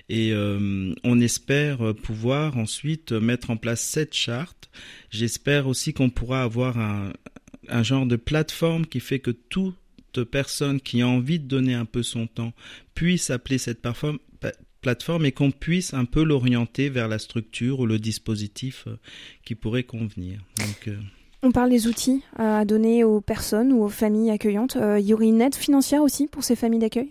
et 0.08 0.32
on 0.34 1.20
espère 1.20 1.94
pouvoir 1.94 2.56
ensuite 2.56 3.12
mettre 3.12 3.50
en 3.50 3.56
place 3.56 3.82
cette 3.82 4.14
charte. 4.14 4.70
J'espère 5.10 5.66
aussi 5.66 5.92
qu'on 5.92 6.10
pourra 6.10 6.42
avoir 6.42 6.78
un 6.78 7.12
un 7.68 7.82
genre 7.82 8.06
de 8.06 8.16
plateforme 8.16 8.86
qui 8.86 9.00
fait 9.00 9.18
que 9.18 9.30
tout 9.30 9.74
personne 10.22 10.80
qui 10.80 11.02
a 11.02 11.08
envie 11.08 11.38
de 11.38 11.46
donner 11.46 11.74
un 11.74 11.84
peu 11.84 12.02
son 12.02 12.26
temps 12.26 12.52
puisse 12.94 13.30
appeler 13.30 13.58
cette 13.58 13.80
plateforme 14.80 15.26
et 15.26 15.32
qu'on 15.32 15.50
puisse 15.50 15.94
un 15.94 16.04
peu 16.04 16.22
l'orienter 16.22 16.88
vers 16.88 17.08
la 17.08 17.18
structure 17.18 17.80
ou 17.80 17.86
le 17.86 17.98
dispositif 17.98 18.84
euh, 18.86 18.96
qui 19.44 19.54
pourrait 19.54 19.82
convenir. 19.82 20.38
Euh, 20.86 20.96
On 21.42 21.50
parle 21.50 21.70
des 21.70 21.88
outils 21.88 22.22
à 22.36 22.64
donner 22.64 23.02
aux 23.02 23.20
personnes 23.20 23.72
ou 23.72 23.82
aux 23.82 23.88
familles 23.88 24.30
accueillantes. 24.30 24.76
Euh, 24.76 25.00
il 25.00 25.06
y 25.06 25.14
aurait 25.14 25.26
une 25.26 25.40
aide 25.40 25.56
financière 25.56 26.02
aussi 26.02 26.28
pour 26.28 26.44
ces 26.44 26.54
familles 26.54 26.80
d'accueil? 26.80 27.10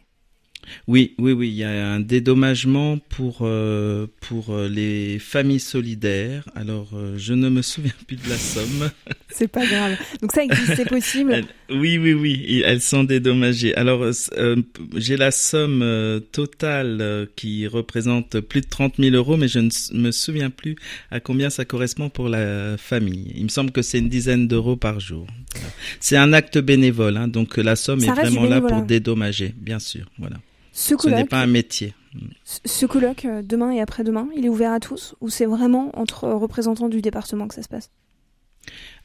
Oui, 0.87 1.15
oui, 1.17 1.31
oui, 1.31 1.49
il 1.49 1.55
y 1.55 1.63
a 1.63 1.93
un 1.93 1.99
dédommagement 1.99 2.97
pour 3.09 3.39
euh, 3.41 4.07
pour 4.21 4.51
euh, 4.51 4.67
les 4.67 5.19
familles 5.19 5.59
solidaires. 5.59 6.43
Alors, 6.55 6.89
euh, 6.93 7.15
je 7.17 7.33
ne 7.33 7.49
me 7.49 7.61
souviens 7.61 7.93
plus 8.07 8.17
de 8.17 8.29
la 8.29 8.37
somme. 8.37 8.89
C'est 9.29 9.47
pas 9.47 9.65
grave. 9.65 9.97
Donc 10.21 10.31
ça 10.31 10.43
existe, 10.43 10.75
c'est 10.75 10.87
possible. 10.87 11.43
oui, 11.69 11.97
oui, 11.97 12.13
oui, 12.13 12.63
elles 12.65 12.81
sont 12.81 13.03
dédommagées. 13.03 13.75
Alors, 13.75 14.05
j'ai 14.95 15.17
la 15.17 15.31
somme 15.31 16.21
totale 16.31 17.27
qui 17.35 17.67
représente 17.67 18.39
plus 18.39 18.61
de 18.61 18.67
30 18.67 18.95
000 18.97 19.13
euros, 19.13 19.35
mais 19.35 19.49
je 19.49 19.59
ne 19.59 19.69
me 19.93 20.11
souviens 20.11 20.49
plus 20.49 20.75
à 21.11 21.19
combien 21.19 21.49
ça 21.49 21.65
correspond 21.65 22.07
pour 22.09 22.29
la 22.29 22.77
famille. 22.77 23.33
Il 23.35 23.43
me 23.43 23.49
semble 23.49 23.71
que 23.71 23.81
c'est 23.81 23.99
une 23.99 24.07
dizaine 24.07 24.47
d'euros 24.47 24.77
par 24.77 25.01
jour. 25.01 25.27
C'est 25.99 26.17
un 26.17 26.31
acte 26.31 26.57
bénévole, 26.57 27.17
hein, 27.17 27.27
donc 27.27 27.57
la 27.57 27.75
somme 27.75 28.03
est 28.03 28.07
vraiment 28.07 28.45
là 28.45 28.61
pour 28.61 28.83
dédommager, 28.83 29.53
bien 29.57 29.79
sûr. 29.79 30.05
Voilà. 30.17 30.37
Ce, 30.75 31.07
n'est 31.07 31.23
pas 31.23 31.39
un 31.39 31.47
métier. 31.47 31.93
Ce 32.43 32.85
colloque, 32.85 33.23
euh, 33.23 33.41
demain 33.41 33.71
et 33.71 33.79
après-demain, 33.79 34.27
il 34.35 34.45
est 34.45 34.49
ouvert 34.49 34.73
à 34.73 34.81
tous 34.81 35.15
ou 35.21 35.29
c'est 35.29 35.45
vraiment 35.45 35.97
entre 35.97 36.27
représentants 36.27 36.89
du 36.89 37.01
département 37.01 37.47
que 37.47 37.55
ça 37.55 37.63
se 37.63 37.69
passe? 37.69 37.91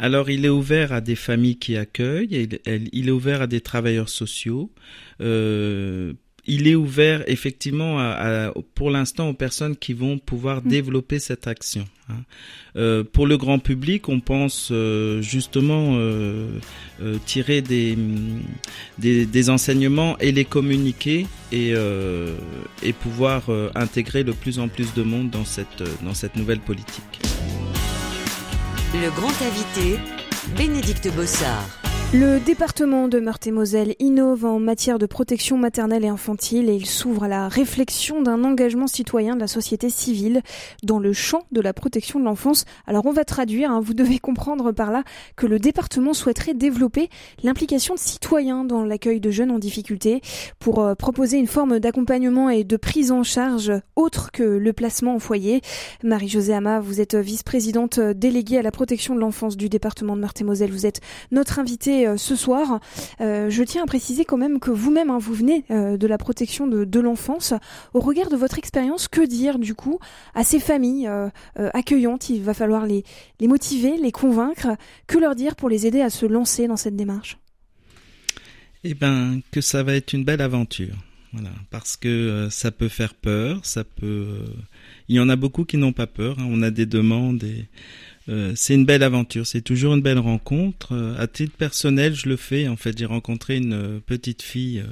Alors, 0.00 0.30
il 0.30 0.44
est 0.44 0.50
ouvert 0.50 0.92
à 0.92 1.00
des 1.00 1.14
familles 1.14 1.58
qui 1.58 1.76
accueillent, 1.76 2.48
il, 2.66 3.08
est 3.08 3.12
ouvert 3.12 3.42
à 3.42 3.46
des 3.46 3.60
travailleurs 3.60 4.08
sociaux, 4.08 4.72
euh, 5.20 6.14
il 6.50 6.66
est 6.66 6.74
ouvert 6.74 7.22
effectivement 7.28 8.00
à, 8.00 8.52
pour 8.74 8.90
l'instant 8.90 9.28
aux 9.28 9.34
personnes 9.34 9.76
qui 9.76 9.92
vont 9.92 10.18
pouvoir 10.18 10.62
mm. 10.62 10.68
développer 10.68 11.20
cette 11.20 11.46
action. 11.46 11.84
Hein. 12.08 12.14
Euh, 12.76 13.04
pour 13.04 13.28
le 13.28 13.38
grand 13.38 13.60
public, 13.60 14.08
on 14.08 14.18
pense 14.18 14.70
euh, 14.72 15.22
justement 15.22 15.92
euh, 15.94 16.58
tirer 17.24 17.62
des, 17.62 17.96
des, 18.98 19.50
enseignements 19.50 20.18
et 20.18 20.32
les 20.32 20.44
communiquer 20.44 21.26
et, 21.52 21.72
et 22.82 22.92
pouvoir 22.92 23.44
intégrer 23.74 24.24
de 24.24 24.32
plus 24.32 24.58
en 24.58 24.68
plus 24.68 24.92
de 24.94 25.02
monde 25.02 25.30
dans 25.30 25.44
cette, 25.44 25.82
dans 26.02 26.14
cette 26.14 26.36
nouvelle 26.36 26.60
politique. 26.60 27.20
Le 28.92 29.08
grand 29.10 29.28
invité, 29.28 29.98
Bénédicte 30.56 31.08
Bossard. 31.14 31.79
Le 32.12 32.40
département 32.40 33.06
de 33.06 33.20
Meurthe-et-Moselle 33.20 33.94
innove 34.00 34.44
en 34.44 34.58
matière 34.58 34.98
de 34.98 35.06
protection 35.06 35.56
maternelle 35.56 36.04
et 36.04 36.08
infantile 36.08 36.68
et 36.68 36.74
il 36.74 36.86
s'ouvre 36.86 37.22
à 37.22 37.28
la 37.28 37.46
réflexion 37.46 38.20
d'un 38.20 38.42
engagement 38.42 38.88
citoyen 38.88 39.36
de 39.36 39.40
la 39.40 39.46
société 39.46 39.90
civile 39.90 40.42
dans 40.82 40.98
le 40.98 41.12
champ 41.12 41.44
de 41.52 41.60
la 41.60 41.72
protection 41.72 42.18
de 42.18 42.24
l'enfance. 42.24 42.64
Alors 42.88 43.06
on 43.06 43.12
va 43.12 43.24
traduire, 43.24 43.70
hein, 43.70 43.80
vous 43.80 43.94
devez 43.94 44.18
comprendre 44.18 44.72
par 44.72 44.90
là 44.90 45.04
que 45.36 45.46
le 45.46 45.60
département 45.60 46.12
souhaiterait 46.12 46.54
développer 46.54 47.10
l'implication 47.44 47.94
de 47.94 48.00
citoyens 48.00 48.64
dans 48.64 48.82
l'accueil 48.82 49.20
de 49.20 49.30
jeunes 49.30 49.52
en 49.52 49.60
difficulté 49.60 50.20
pour 50.58 50.80
euh, 50.80 50.96
proposer 50.96 51.38
une 51.38 51.46
forme 51.46 51.78
d'accompagnement 51.78 52.50
et 52.50 52.64
de 52.64 52.76
prise 52.76 53.12
en 53.12 53.22
charge 53.22 53.72
autre 53.94 54.32
que 54.32 54.42
le 54.42 54.72
placement 54.72 55.14
en 55.14 55.20
foyer. 55.20 55.60
Marie-Josée 56.02 56.54
Ama, 56.54 56.80
vous 56.80 57.00
êtes 57.00 57.14
vice-présidente 57.14 58.00
déléguée 58.00 58.58
à 58.58 58.62
la 58.62 58.72
protection 58.72 59.14
de 59.14 59.20
l'enfance 59.20 59.56
du 59.56 59.68
département 59.68 60.16
de 60.16 60.22
Meurthe-et-Moselle. 60.22 60.72
Vous 60.72 60.86
êtes 60.86 61.00
notre 61.30 61.60
invitée 61.60 61.99
euh, 62.06 62.16
ce 62.16 62.36
soir. 62.36 62.80
Euh, 63.20 63.50
je 63.50 63.62
tiens 63.62 63.82
à 63.82 63.86
préciser 63.86 64.24
quand 64.24 64.36
même 64.36 64.60
que 64.60 64.70
vous-même, 64.70 65.10
hein, 65.10 65.18
vous 65.18 65.34
venez 65.34 65.64
euh, 65.70 65.96
de 65.96 66.06
la 66.06 66.18
protection 66.18 66.66
de, 66.66 67.00
l'enfance. 67.00 67.54
Au 67.94 68.00
regard 68.00 68.28
de 68.28 68.36
votre 68.36 68.58
expérience, 68.58 69.08
que 69.08 69.22
dire 69.22 69.58
du 69.58 69.74
coup 69.74 69.98
à 70.34 70.44
ces 70.44 70.60
familles 70.60 71.08
accueillantes? 71.56 72.28
Il 72.28 72.42
va 72.42 72.52
falloir 72.52 72.86
les, 72.86 73.04
motiver, 73.40 73.96
les 73.96 74.12
convaincre. 74.12 74.76
Que 75.06 75.18
leur 75.18 75.34
dire 75.34 75.56
pour 75.56 75.68
les 75.68 75.86
aider 75.86 76.02
à 76.02 76.10
se 76.10 76.26
lancer 76.26 76.68
dans 76.68 76.76
cette 76.76 76.96
démarche? 76.96 77.38
Eh 78.84 78.94
ben, 78.94 79.40
que 79.50 79.60
ça 79.60 79.82
va 79.82 79.94
être 79.94 80.12
une 80.12 80.24
belle 80.24 80.42
aventure. 80.42 80.94
Voilà, 81.32 81.50
parce 81.70 81.96
que 81.96 82.48
ça 82.50 82.70
peut 82.70 82.88
faire 82.88 83.14
peur, 83.14 83.60
ça 83.64 83.84
peut. 83.84 84.44
Il 85.08 85.16
y 85.16 85.20
en 85.20 85.28
a 85.28 85.36
beaucoup 85.36 85.64
qui 85.64 85.76
n'ont 85.78 85.92
pas 85.92 86.06
peur. 86.06 86.38
Hein. 86.38 86.46
On 86.50 86.62
a 86.62 86.70
des 86.70 86.86
demandes 86.86 87.44
et 87.44 87.68
euh, 88.30 88.52
c'est 88.54 88.74
une 88.74 88.84
belle 88.84 89.02
aventure, 89.02 89.46
c'est 89.46 89.60
toujours 89.60 89.94
une 89.94 90.02
belle 90.02 90.18
rencontre. 90.18 90.92
Euh, 90.92 91.18
à 91.18 91.26
titre 91.26 91.56
personnel, 91.56 92.14
je 92.14 92.28
le 92.28 92.36
fais. 92.36 92.68
En 92.68 92.76
fait, 92.76 92.96
j'ai 92.96 93.04
rencontré 93.06 93.56
une 93.56 93.72
euh, 93.72 94.00
petite 94.04 94.42
fille 94.42 94.84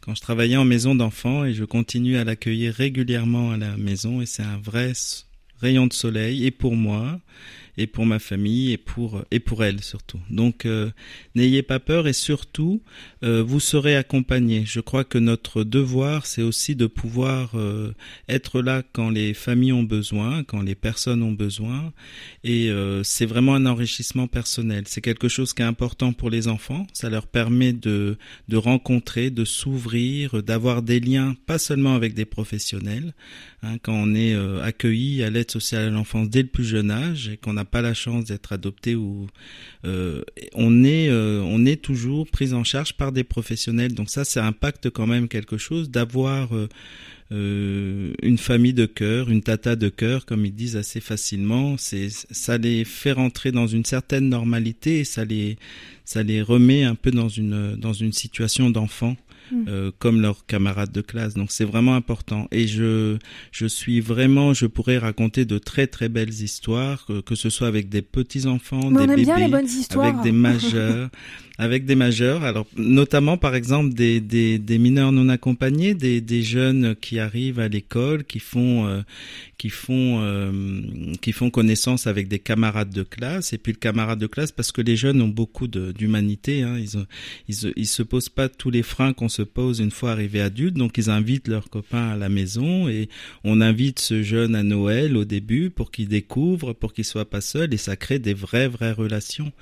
quand 0.00 0.14
je 0.14 0.20
travaillais 0.20 0.56
en 0.56 0.64
maison 0.64 0.94
d'enfants 0.94 1.44
et 1.44 1.54
je 1.54 1.64
continue 1.64 2.16
à 2.16 2.24
l'accueillir 2.24 2.74
régulièrement 2.74 3.52
à 3.52 3.56
la 3.56 3.76
maison 3.76 4.20
et 4.20 4.26
c'est 4.26 4.42
un 4.42 4.58
vrai 4.58 4.92
rayon 5.60 5.86
de 5.86 5.92
soleil 5.92 6.44
et 6.44 6.50
pour 6.50 6.74
moi 6.74 7.20
et 7.78 7.86
pour 7.86 8.04
ma 8.04 8.18
famille 8.18 8.72
et 8.72 8.76
pour 8.76 9.24
et 9.30 9.40
pour 9.40 9.64
elle 9.64 9.82
surtout. 9.82 10.20
Donc 10.30 10.66
euh, 10.66 10.90
n'ayez 11.34 11.62
pas 11.62 11.78
peur 11.78 12.06
et 12.06 12.12
surtout 12.12 12.82
euh, 13.22 13.42
vous 13.42 13.60
serez 13.60 13.96
accompagné. 13.96 14.64
Je 14.66 14.80
crois 14.80 15.04
que 15.04 15.18
notre 15.18 15.64
devoir 15.64 16.26
c'est 16.26 16.42
aussi 16.42 16.76
de 16.76 16.86
pouvoir 16.86 17.52
euh, 17.54 17.94
être 18.28 18.60
là 18.60 18.82
quand 18.92 19.08
les 19.08 19.32
familles 19.32 19.72
ont 19.72 19.82
besoin, 19.82 20.44
quand 20.44 20.60
les 20.60 20.74
personnes 20.74 21.22
ont 21.22 21.32
besoin 21.32 21.92
et 22.44 22.70
c'est 23.02 23.26
vraiment 23.26 23.54
un 23.54 23.66
enrichissement 23.66 24.26
personnel. 24.26 24.84
C'est 24.86 25.00
quelque 25.00 25.28
chose 25.28 25.52
qui 25.54 25.62
est 25.62 25.66
important 25.66 26.12
pour 26.12 26.30
les 26.30 26.48
enfants, 26.48 26.86
ça 26.92 27.08
leur 27.08 27.26
permet 27.26 27.72
de 27.72 28.16
de 28.48 28.56
rencontrer, 28.56 29.30
de 29.30 29.44
s'ouvrir, 29.44 30.42
d'avoir 30.42 30.82
des 30.82 31.00
liens 31.00 31.36
pas 31.46 31.58
seulement 31.58 31.94
avec 31.94 32.14
des 32.14 32.24
professionnels 32.24 33.14
hein, 33.62 33.78
quand 33.82 33.94
on 33.94 34.14
est 34.14 34.34
accueilli 34.62 35.22
à 35.22 35.30
l'aide 35.30 35.50
sociale 35.50 35.84
à 35.84 35.90
l'enfance 35.90 36.28
dès 36.28 36.42
le 36.42 36.48
plus 36.48 36.64
jeune 36.64 36.90
âge 36.90 37.28
et 37.28 37.36
qu'on 37.36 37.56
a 37.56 37.61
pas 37.64 37.82
la 37.82 37.94
chance 37.94 38.26
d'être 38.26 38.52
adopté 38.52 38.94
ou 38.94 39.26
euh, 39.84 40.22
on 40.54 40.84
est 40.84 41.08
euh, 41.08 41.40
on 41.42 41.64
est 41.64 41.80
toujours 41.80 42.26
pris 42.28 42.52
en 42.52 42.64
charge 42.64 42.94
par 42.94 43.12
des 43.12 43.24
professionnels. 43.24 43.94
Donc 43.94 44.10
ça, 44.10 44.24
ça 44.24 44.46
impacte 44.46 44.90
quand 44.90 45.06
même 45.06 45.28
quelque 45.28 45.58
chose 45.58 45.90
d'avoir 45.90 46.50
euh, 47.32 48.12
une 48.22 48.38
famille 48.38 48.74
de 48.74 48.86
cœur, 48.86 49.30
une 49.30 49.42
tata 49.42 49.76
de 49.76 49.88
cœur, 49.88 50.26
comme 50.26 50.44
ils 50.44 50.54
disent 50.54 50.76
assez 50.76 51.00
facilement. 51.00 51.76
C'est 51.78 52.08
ça 52.10 52.58
les 52.58 52.84
fait 52.84 53.12
rentrer 53.12 53.52
dans 53.52 53.66
une 53.66 53.84
certaine 53.84 54.28
normalité 54.28 55.04
ça 55.04 55.24
les 55.24 55.56
ça 56.04 56.22
les 56.22 56.42
remet 56.42 56.84
un 56.84 56.94
peu 56.94 57.10
dans 57.10 57.28
une 57.28 57.76
dans 57.76 57.92
une 57.92 58.12
situation 58.12 58.70
d'enfant. 58.70 59.16
Mm. 59.50 59.64
Euh, 59.68 59.90
comme 59.98 60.20
leurs 60.20 60.46
camarades 60.46 60.92
de 60.92 61.00
classe. 61.00 61.34
Donc 61.34 61.50
c'est 61.50 61.64
vraiment 61.64 61.94
important. 61.94 62.46
Et 62.52 62.66
je, 62.66 63.18
je 63.50 63.66
suis 63.66 64.00
vraiment, 64.00 64.54
je 64.54 64.66
pourrais 64.66 64.98
raconter 64.98 65.44
de 65.44 65.58
très 65.58 65.86
très 65.86 66.08
belles 66.08 66.32
histoires, 66.32 67.04
que, 67.06 67.20
que 67.20 67.34
ce 67.34 67.50
soit 67.50 67.66
avec 67.66 67.88
des 67.88 68.02
petits 68.02 68.46
enfants, 68.46 68.90
des 68.90 69.06
bébés, 69.06 69.30
avec 69.30 70.22
des 70.22 70.32
majeurs. 70.32 71.10
avec 71.58 71.84
des 71.84 71.94
majeurs, 71.94 72.42
alors 72.44 72.66
notamment 72.76 73.36
par 73.36 73.54
exemple 73.54 73.92
des, 73.94 74.20
des, 74.20 74.58
des 74.58 74.78
mineurs 74.78 75.12
non 75.12 75.28
accompagnés, 75.28 75.94
des, 75.94 76.20
des 76.20 76.42
jeunes 76.42 76.96
qui 76.96 77.18
arrivent 77.18 77.60
à 77.60 77.68
l'école, 77.68 78.24
qui 78.24 78.38
font 78.40 78.86
euh, 78.86 79.02
qui 79.62 79.70
font 79.70 80.18
euh, 80.22 80.50
qui 81.20 81.30
font 81.30 81.48
connaissance 81.48 82.08
avec 82.08 82.26
des 82.26 82.40
camarades 82.40 82.90
de 82.90 83.04
classe 83.04 83.52
et 83.52 83.58
puis 83.58 83.72
le 83.72 83.78
camarade 83.78 84.18
de 84.18 84.26
classe 84.26 84.50
parce 84.50 84.72
que 84.72 84.82
les 84.82 84.96
jeunes 84.96 85.22
ont 85.22 85.28
beaucoup 85.28 85.68
d'humanité, 85.68 86.62
hein, 86.64 86.76
ils, 86.76 87.06
ils 87.46 87.72
ils 87.76 87.86
se 87.86 88.02
posent 88.02 88.28
pas 88.28 88.48
tous 88.48 88.70
les 88.70 88.82
freins 88.82 89.12
qu'on 89.12 89.28
se 89.28 89.42
pose 89.42 89.78
une 89.78 89.92
fois 89.92 90.10
arrivés 90.10 90.40
adultes, 90.40 90.74
donc 90.74 90.98
ils 90.98 91.10
invitent 91.10 91.46
leurs 91.46 91.70
copains 91.70 92.08
à 92.08 92.16
la 92.16 92.28
maison 92.28 92.88
et 92.88 93.08
on 93.44 93.60
invite 93.60 94.00
ce 94.00 94.24
jeune 94.24 94.56
à 94.56 94.64
Noël 94.64 95.16
au 95.16 95.24
début 95.24 95.70
pour 95.70 95.92
qu'il 95.92 96.08
découvre, 96.08 96.72
pour 96.72 96.92
qu'il 96.92 97.04
soit 97.04 97.30
pas 97.30 97.40
seul 97.40 97.72
et 97.72 97.76
ça 97.76 97.94
crée 97.94 98.18
des 98.18 98.34
vraies 98.34 98.66
vraies 98.66 98.90
relations. 98.90 99.52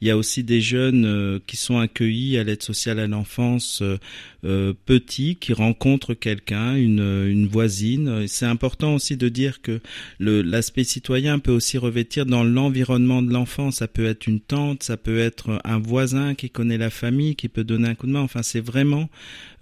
Il 0.00 0.06
y 0.06 0.12
a 0.12 0.16
aussi 0.16 0.44
des 0.44 0.60
jeunes 0.60 1.04
euh, 1.04 1.40
qui 1.48 1.56
sont 1.56 1.78
accueillis 1.78 2.38
à 2.38 2.44
l'aide 2.44 2.62
sociale 2.62 3.00
à 3.00 3.08
l'enfance 3.08 3.82
euh, 3.82 3.98
euh, 4.44 4.72
petits 4.86 5.34
qui 5.34 5.52
rencontrent 5.52 6.14
quelqu'un, 6.14 6.76
une, 6.76 7.26
une 7.26 7.48
voisine. 7.48 8.28
C'est 8.28 8.46
important 8.46 8.94
aussi 8.94 9.16
de 9.16 9.28
dire 9.28 9.47
que 9.60 9.80
l'aspect 10.20 10.84
citoyen 10.84 11.38
peut 11.38 11.52
aussi 11.52 11.78
revêtir 11.78 12.26
dans 12.26 12.44
l'environnement 12.44 13.22
de 13.22 13.32
l'enfant. 13.32 13.70
Ça 13.70 13.88
peut 13.88 14.06
être 14.06 14.26
une 14.26 14.40
tante, 14.40 14.82
ça 14.82 14.96
peut 14.96 15.18
être 15.18 15.60
un 15.64 15.78
voisin 15.78 16.34
qui 16.34 16.50
connaît 16.50 16.78
la 16.78 16.90
famille, 16.90 17.36
qui 17.36 17.48
peut 17.48 17.64
donner 17.64 17.88
un 17.88 17.94
coup 17.94 18.06
de 18.06 18.12
main. 18.12 18.20
Enfin, 18.20 18.42
c'est 18.42 18.60
vraiment, 18.60 19.08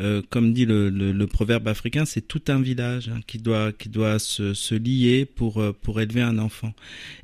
euh, 0.00 0.22
comme 0.30 0.52
dit 0.52 0.66
le, 0.66 1.26
proverbe 1.26 1.68
africain, 1.68 2.04
c'est 2.04 2.26
tout 2.26 2.42
un 2.48 2.60
village 2.60 3.08
hein, 3.08 3.20
qui 3.26 3.38
doit 3.38 3.72
qui 3.72 3.88
doit 3.88 4.18
se, 4.18 4.74
lier 4.74 5.26
pour 5.26 5.62
pour 5.82 6.00
élever 6.00 6.22
un 6.22 6.38
enfant. 6.38 6.72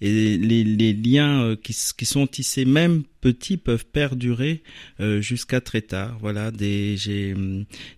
Et 0.00 0.36
les, 0.36 0.92
liens 0.92 1.56
qui, 1.62 1.74
qui 1.96 2.04
sont 2.04 2.26
tissés 2.26 2.64
même 2.64 3.04
petits 3.22 3.56
peuvent 3.56 3.86
perdurer 3.86 4.62
euh, 5.00 5.22
jusqu'à 5.22 5.62
très 5.62 5.80
tard. 5.80 6.18
Voilà, 6.20 6.50
des 6.50 6.98
j'ai 6.98 7.34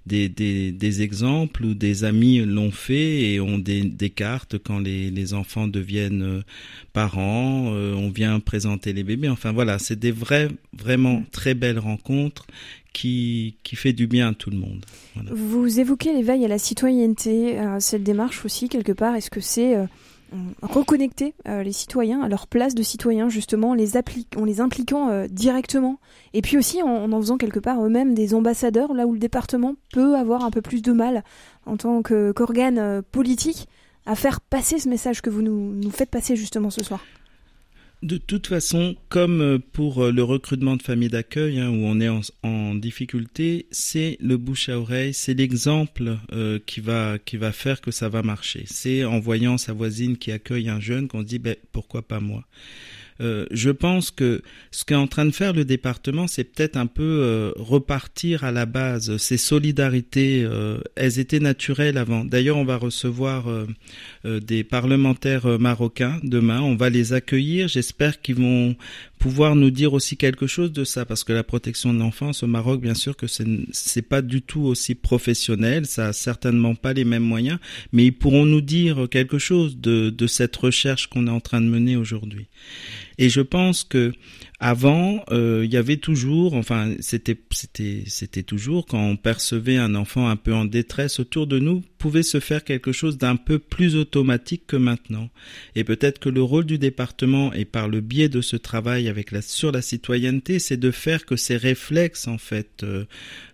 des, 0.07 0.29
des, 0.29 0.71
des, 0.71 1.03
exemples 1.03 1.65
où 1.65 1.75
des 1.75 2.05
amis 2.05 2.39
l'ont 2.41 2.71
fait 2.71 3.33
et 3.33 3.41
ont 3.41 3.59
des, 3.59 3.83
des 3.83 4.11
cartes 4.11 4.59
quand 4.59 4.79
les, 4.79 5.11
les 5.11 5.35
enfants 5.35 5.67
deviennent 5.67 6.23
euh, 6.23 6.43
parents. 6.93 7.73
Euh, 7.75 7.95
on 7.95 8.11
vient 8.11 8.39
présenter 8.39 8.93
les 8.93 9.03
bébés. 9.03 9.29
Enfin 9.29 9.51
voilà, 9.51 9.81
c'est 9.81 9.99
des 9.99 10.13
vrais 10.13 10.49
vraiment 10.73 11.25
très 11.33 11.55
belles 11.55 11.79
rencontres 11.81 12.47
qui, 12.93 13.57
qui 13.65 13.75
fait 13.75 13.95
du 13.95 14.07
bien 14.07 14.29
à 14.29 14.35
tout 14.35 14.51
le 14.51 14.59
monde. 14.59 14.85
Vous 15.33 15.81
évoquez 15.81 16.13
l'éveil 16.13 16.45
à 16.45 16.49
la 16.49 16.59
citoyenneté, 16.59 17.57
cette 17.81 18.05
démarche 18.05 18.45
aussi 18.45 18.69
quelque 18.69 18.93
part. 18.93 19.17
Est-ce 19.17 19.31
que 19.31 19.41
c'est 19.41 19.75
reconnecter 20.63 21.35
euh, 21.49 21.63
les 21.63 21.73
citoyens 21.73 22.23
à 22.23 22.29
leur 22.29 22.47
place 22.47 22.75
de 22.75 22.83
citoyens, 22.83 23.29
justement, 23.29 23.75
les 23.75 23.97
en 24.37 24.45
les 24.45 24.61
impliquant 24.61 25.09
euh, 25.09 25.27
directement. 25.29 25.99
Et 26.33 26.43
puis 26.43 26.57
aussi 26.59 26.83
en, 26.83 27.13
en 27.13 27.21
faisant 27.21 27.37
quelque 27.37 27.61
part 27.61 27.85
eux-mêmes 27.85 28.15
des 28.15 28.35
ambassadeurs, 28.35 28.95
là 28.95 29.07
où 29.07 29.13
le 29.13 29.19
département 29.19 29.75
peut 29.93 30.17
avoir 30.17 30.45
un 30.45 30.51
peu 30.51 30.63
plus 30.63 30.83
de 30.83 30.93
mal 30.93 31.25
en 31.67 31.77
tant 31.77 32.03
qu'organe 32.03 32.79
euh, 32.79 33.03
politique 33.03 33.69
à 34.07 34.15
faire 34.15 34.41
passer 34.41 34.79
ce 34.79 34.89
message 34.89 35.23
que 35.23 35.31
vous 35.31 35.43
nous 35.43 35.91
faites 35.91 36.11
passer 36.11 36.37
justement 36.37 36.71
ce 36.71 36.85
soir. 36.85 37.01
De 38.05 38.19
toute 38.19 38.49
façon, 38.49 38.97
comme 39.09 39.41
euh, 39.41 39.59
pour 39.59 40.05
euh, 40.05 40.13
le 40.13 40.23
recrutement 40.23 40.77
de 40.77 40.83
familles 40.83 41.09
d'accueil, 41.09 41.59
hein, 41.59 41.71
où 41.71 41.87
on 41.87 42.01
est 42.01 42.11
en, 42.43 42.75
difficulté, 42.75 43.65
c'est 43.71 44.19
le 44.21 44.37
bouche 44.37 44.69
à 44.69 44.79
oreille, 44.79 45.15
c'est 45.15 45.33
l'exemple 45.33 46.19
euh, 46.35 46.59
qui 46.67 46.81
va 46.81 47.19
qui 47.19 47.39
va 47.39 47.51
faire 47.51 47.81
que 47.81 47.91
ça 47.91 48.11
va 48.11 48.21
marcher. 48.21 48.65
C'est 48.67 49.07
en 49.07 49.21
voyant 49.21 49.57
sa 49.57 49.73
voisine 49.73 50.19
qui 50.19 50.33
accueille 50.33 50.69
un 50.69 50.81
jeune 50.81 51.09
qu'on 51.09 51.21
se 51.21 51.25
dit 51.25 51.39
ben, 51.39 51.57
pourquoi 51.73 52.03
pas 52.03 52.21
moi? 52.21 52.45
Euh, 53.21 53.47
je 53.51 53.71
pense 53.71 54.11
que 54.11 54.43
ce 54.71 54.85
qu'est 54.85 54.95
en 54.95 55.07
train 55.07 55.25
de 55.25 55.31
faire 55.31 55.53
le 55.53 55.65
département, 55.65 56.27
c'est 56.27 56.45
peut-être 56.45 56.77
un 56.77 56.87
peu 56.87 57.03
euh, 57.03 57.53
repartir 57.57 58.45
à 58.45 58.53
la 58.53 58.67
base. 58.67 59.17
Ces 59.19 59.37
solidarités, 59.37 60.43
euh, 60.45 60.79
elles 60.97 61.19
étaient 61.19 61.41
naturelles 61.41 61.99
avant. 61.99 62.25
D'ailleurs, 62.25 62.57
on 62.57 62.65
va 62.65 62.77
recevoir 62.77 63.45
des 64.25 64.65
parlementaires 64.65 65.59
marocains 65.59 66.19
demain. 66.23 66.61
On 66.61 66.77
va 66.77 66.91
les 66.91 67.13
accueillir. 67.13 67.69
J'espère 67.69 68.21
qu'ils 68.21 68.37
vont 68.37 68.77
pouvoir 69.19 69.57
nous 69.57 69.71
dire 69.71 69.93
aussi 69.95 70.17
quelque 70.17 70.47
chose 70.47 70.73
de 70.73 70.85
ça, 70.85 71.05
parce 71.05 71.25
que 71.25 71.33
la 71.33 71.45
protection 71.45 71.95
de 71.95 71.99
l'enfance 71.99 72.43
au 72.43 72.47
Maroc, 72.47 72.81
bien 72.81 72.95
sûr 72.95 73.17
que 73.17 73.27
c'est 73.27 74.03
pas 74.03 74.23
du 74.23 74.43
tout 74.43 74.63
aussi 74.63 74.95
professionnel, 74.95 75.87
ça 75.87 76.09
a 76.09 76.13
certainement 76.13 76.75
pas 76.75 76.93
les 76.93 77.05
mêmes 77.05 77.23
moyens, 77.23 77.59
mais 77.93 78.07
ils 78.07 78.13
pourront 78.13 78.45
nous 78.45 78.61
dire 78.61 79.07
quelque 79.11 79.39
chose 79.39 79.79
de, 79.79 80.11
de 80.11 80.27
cette 80.27 80.55
recherche 80.57 81.07
qu'on 81.09 81.27
est 81.27 81.31
en 81.31 81.41
train 81.41 81.61
de 81.61 81.67
mener 81.67 81.97
aujourd'hui. 81.97 82.49
Et 83.19 83.29
je 83.29 83.41
pense 83.41 83.85
que 83.85 84.13
avant, 84.61 85.23
euh, 85.31 85.63
il 85.65 85.73
y 85.73 85.77
avait 85.77 85.99
toujours, 85.99 86.55
enfin, 86.55 86.95
c'était, 87.01 87.37
c'était, 87.51 88.05
c'était 88.07 88.43
toujours 88.43 88.87
quand 88.87 89.03
on 89.03 89.17
percevait 89.17 89.77
un 89.77 89.95
enfant 89.95 90.29
un 90.29 90.37
peu 90.37 90.55
en 90.55 90.65
détresse 90.65 91.21
autour 91.21 91.47
de 91.47 91.59
nous, 91.59 91.83
pouvait 91.99 92.23
se 92.23 92.41
faire 92.41 92.65
quelque 92.65 92.93
chose 92.93 93.19
d'un 93.19 93.37
peu 93.37 93.59
plus 93.59 93.97
automatique 93.97 94.67
que 94.67 94.77
maintenant. 94.77 95.29
Et 95.75 95.85
peut-être 95.85 96.19
que 96.19 96.29
le 96.29 96.43
rôle 96.43 96.65
du 96.65 96.79
département, 96.79 97.53
et 97.53 97.65
par 97.65 97.89
le 97.89 98.01
biais 98.01 98.29
de 98.29 98.41
ce 98.41 98.57
travail 98.57 99.09
avec 99.09 99.33
la, 99.33 99.43
sur 99.43 99.71
la 99.71 99.83
citoyenneté, 99.83 100.59
c'est 100.59 100.77
de 100.77 100.91
faire 100.91 101.27
que 101.27 101.37
ces 101.37 101.57
réflexes, 101.57 102.27
en 102.27 102.39
fait, 102.39 102.85
euh, 102.85 103.05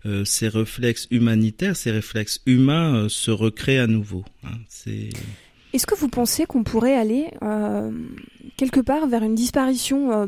euh, 0.07 0.25
ces 0.25 0.49
réflexes 0.49 1.09
humanitaires, 1.11 1.77
ces 1.77 1.91
réflexes 1.91 2.41
humains, 2.47 3.09
se 3.09 3.31
recréent 3.31 3.85
à 3.85 3.87
nouveau. 3.87 4.25
Hein. 4.45 4.59
C'est 4.69 5.11
est-ce 5.73 5.87
que 5.87 5.95
vous 5.95 6.09
pensez 6.09 6.47
qu'on 6.47 6.65
pourrait 6.65 6.97
aller 6.97 7.29
euh, 7.43 7.91
quelque 8.57 8.81
part 8.81 9.07
vers 9.07 9.23
une 9.23 9.35
disparition 9.35 10.13
euh, 10.13 10.27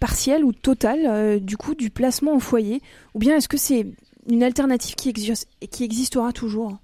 partielle 0.00 0.44
ou 0.44 0.52
totale 0.52 1.06
euh, 1.06 1.38
du 1.38 1.56
coup 1.56 1.74
du 1.74 1.90
placement 1.90 2.34
au 2.34 2.40
foyer? 2.40 2.82
Ou 3.14 3.18
bien 3.18 3.36
est-ce 3.36 3.48
que 3.48 3.56
c'est 3.56 3.86
une 4.28 4.42
alternative 4.42 4.94
qui, 4.94 5.12
qui 5.12 5.84
existera 5.84 6.32
toujours? 6.32 6.78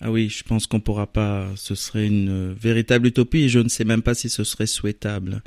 Ah 0.00 0.10
oui, 0.10 0.28
je 0.28 0.44
pense 0.44 0.66
qu'on 0.66 0.80
pourra 0.80 1.06
pas. 1.06 1.48
Ce 1.56 1.74
serait 1.74 2.06
une 2.06 2.52
véritable 2.52 3.06
utopie 3.06 3.44
et 3.44 3.48
je 3.48 3.58
ne 3.58 3.68
sais 3.68 3.84
même 3.84 4.02
pas 4.02 4.14
si 4.14 4.28
ce 4.28 4.44
serait 4.44 4.66
souhaitable. 4.66 5.42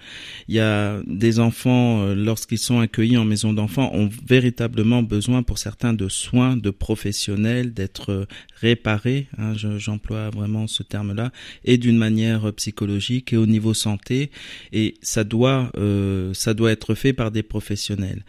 Il 0.47 0.55
y 0.55 0.59
a 0.59 0.99
des 1.05 1.39
enfants, 1.39 2.01
euh, 2.01 2.15
lorsqu'ils 2.15 2.57
sont 2.57 2.79
accueillis 2.79 3.17
en 3.17 3.25
maison 3.25 3.53
d'enfants, 3.53 3.91
ont 3.93 4.09
véritablement 4.25 5.03
besoin 5.03 5.43
pour 5.43 5.57
certains 5.57 5.93
de 5.93 6.09
soins, 6.09 6.57
de 6.57 6.69
professionnels, 6.69 7.73
d'être 7.73 8.27
réparés. 8.59 9.27
Hein, 9.37 9.53
J'emploie 9.55 10.29
vraiment 10.29 10.67
ce 10.67 10.83
terme-là 10.83 11.31
et 11.63 11.77
d'une 11.77 11.97
manière 11.97 12.51
psychologique 12.53 13.33
et 13.33 13.37
au 13.37 13.45
niveau 13.45 13.73
santé. 13.73 14.31
Et 14.73 14.95
ça 15.01 15.23
doit, 15.23 15.71
euh, 15.77 16.33
ça 16.33 16.53
doit 16.53 16.71
être 16.71 16.95
fait 16.95 17.13
par 17.13 17.31
des 17.31 17.43
professionnels. 17.43 18.23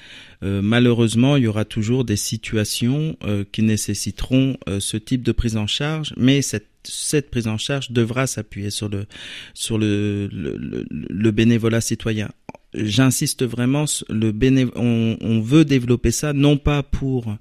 Euh, 0.45 0.63
malheureusement, 0.63 1.37
il 1.37 1.45
y 1.45 1.47
aura 1.47 1.65
toujours 1.65 2.05
des 2.05 2.17
situations 2.17 3.17
euh, 3.25 3.45
qui 3.51 3.63
nécessiteront 3.63 4.57
euh, 4.69 4.79
ce 4.79 4.97
type 4.97 5.23
de 5.23 5.33
prise 5.33 5.57
en 5.57 5.67
charge, 5.67 5.88
mais 6.17 6.43
cette 6.43 7.31
prise 7.31 7.49
en 7.49 7.59
charge 7.59 7.91
devra 7.91 8.27
s'appuyer 8.27 8.71
sur 8.71 8.89
le, 8.89 9.07
bénévolat 11.31 11.81
citoyen. 11.81 12.29
J'insiste 12.75 13.45
vraiment, 13.45 13.87
le 14.11 14.33
on, 14.77 15.17
on, 15.21 15.41
veut 15.41 15.65
développer 15.65 16.11
ça 16.11 16.33
non 16.33 16.59
pas 16.59 16.83
pour 16.83 17.37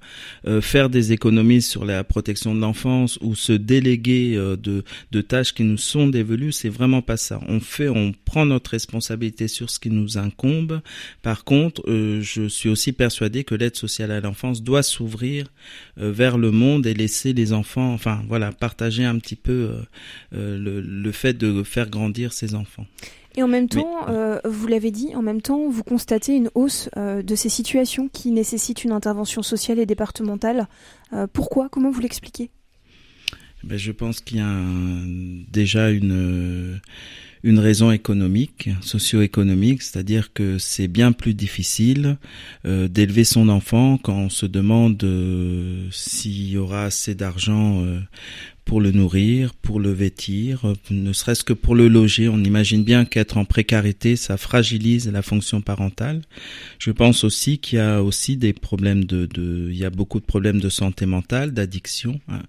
euh, 0.46 0.60
faire 0.60 0.88
des 0.88 1.12
économies 1.12 1.60
sur 1.60 1.84
la 1.84 2.02
protection 2.02 2.54
de 2.54 2.60
l'enfance 2.60 3.18
ou 3.20 3.34
se 3.34 3.52
déléguer 3.52 4.34
euh, 4.36 4.56
de, 4.56 4.84
de, 5.10 5.20
tâches 5.20 5.52
qui 5.52 5.64
nous 5.64 5.76
sont 5.76 6.08
dévolues, 6.08 6.52
c'est 6.52 6.70
vraiment 6.70 7.02
pas 7.02 7.16
ça. 7.18 7.40
On 7.46 7.60
fait, 7.60 7.88
on 7.88 8.12
prend 8.24 8.46
notre 8.46 8.70
responsabilité 8.70 9.48
sur 9.48 9.68
ce 9.68 9.78
qui 9.78 9.90
nous 9.90 10.16
incombe. 10.16 10.80
Par 11.22 11.44
contre, 11.44 11.82
euh, 11.88 12.22
je 12.22 12.48
suis 12.48 12.70
aussi 12.70 12.92
persuadé 12.92 13.44
que 13.44 13.54
l'aide 13.54 13.76
sociale 13.76 14.10
à 14.10 14.20
l'enfance 14.20 14.62
doit 14.62 14.82
s'ouvrir 14.82 15.46
vers 15.96 16.38
le 16.38 16.50
monde 16.50 16.86
et 16.86 16.94
laisser 16.94 17.32
les 17.32 17.52
enfants, 17.52 17.92
enfin 17.92 18.22
voilà, 18.28 18.52
partager 18.52 19.04
un 19.04 19.18
petit 19.18 19.36
peu 19.36 19.72
le, 20.32 20.80
le 20.80 21.12
fait 21.12 21.34
de 21.34 21.62
faire 21.62 21.90
grandir 21.90 22.32
ses 22.32 22.54
enfants. 22.54 22.86
Et 23.38 23.42
en 23.44 23.46
même 23.46 23.68
temps, 23.68 24.08
euh, 24.08 24.40
vous 24.44 24.66
l'avez 24.66 24.90
dit, 24.90 25.14
en 25.14 25.22
même 25.22 25.40
temps, 25.40 25.68
vous 25.68 25.84
constatez 25.84 26.34
une 26.34 26.50
hausse 26.56 26.90
euh, 26.96 27.22
de 27.22 27.36
ces 27.36 27.48
situations 27.48 28.08
qui 28.08 28.32
nécessitent 28.32 28.82
une 28.82 28.90
intervention 28.90 29.44
sociale 29.44 29.78
et 29.78 29.86
départementale. 29.86 30.66
Euh, 31.12 31.28
pourquoi? 31.32 31.68
Comment 31.68 31.92
vous 31.92 32.00
l'expliquez? 32.00 32.50
Ben, 33.62 33.78
Je 33.78 33.92
pense 33.92 34.20
qu'il 34.22 34.38
y 34.38 34.40
a 34.40 34.64
déjà 35.52 35.90
une, 35.90 36.80
une 37.44 37.60
raison 37.60 37.92
économique, 37.92 38.70
socio-économique, 38.80 39.82
c'est-à-dire 39.82 40.32
que 40.32 40.58
c'est 40.58 40.88
bien 40.88 41.12
plus 41.12 41.34
difficile 41.34 42.18
d'élever 42.64 43.22
son 43.22 43.48
enfant 43.48 43.98
quand 43.98 44.16
on 44.16 44.30
se 44.30 44.46
demande 44.46 45.00
s'il 45.92 46.50
y 46.50 46.58
aura 46.58 46.86
assez 46.86 47.14
d'argent 47.14 47.84
pour 48.68 48.82
le 48.82 48.92
nourrir, 48.92 49.54
pour 49.54 49.80
le 49.80 49.90
vêtir, 49.90 50.74
ne 50.90 51.14
serait-ce 51.14 51.42
que 51.42 51.54
pour 51.54 51.74
le 51.74 51.88
loger. 51.88 52.28
On 52.28 52.44
imagine 52.44 52.84
bien 52.84 53.06
qu'être 53.06 53.38
en 53.38 53.46
précarité, 53.46 54.14
ça 54.14 54.36
fragilise 54.36 55.10
la 55.10 55.22
fonction 55.22 55.62
parentale. 55.62 56.20
Je 56.78 56.90
pense 56.90 57.24
aussi 57.24 57.56
qu'il 57.56 57.78
y 57.78 57.80
a 57.80 58.02
aussi 58.02 58.36
des 58.36 58.52
problèmes 58.52 59.04
de, 59.04 59.24
de, 59.24 59.68
il 59.70 59.78
y 59.78 59.86
a 59.86 59.90
beaucoup 59.90 60.20
de 60.20 60.26
problèmes 60.26 60.60
de 60.60 60.68
santé 60.68 61.06
mentale, 61.06 61.52
d'addiction. 61.52 62.20
Hein. 62.28 62.42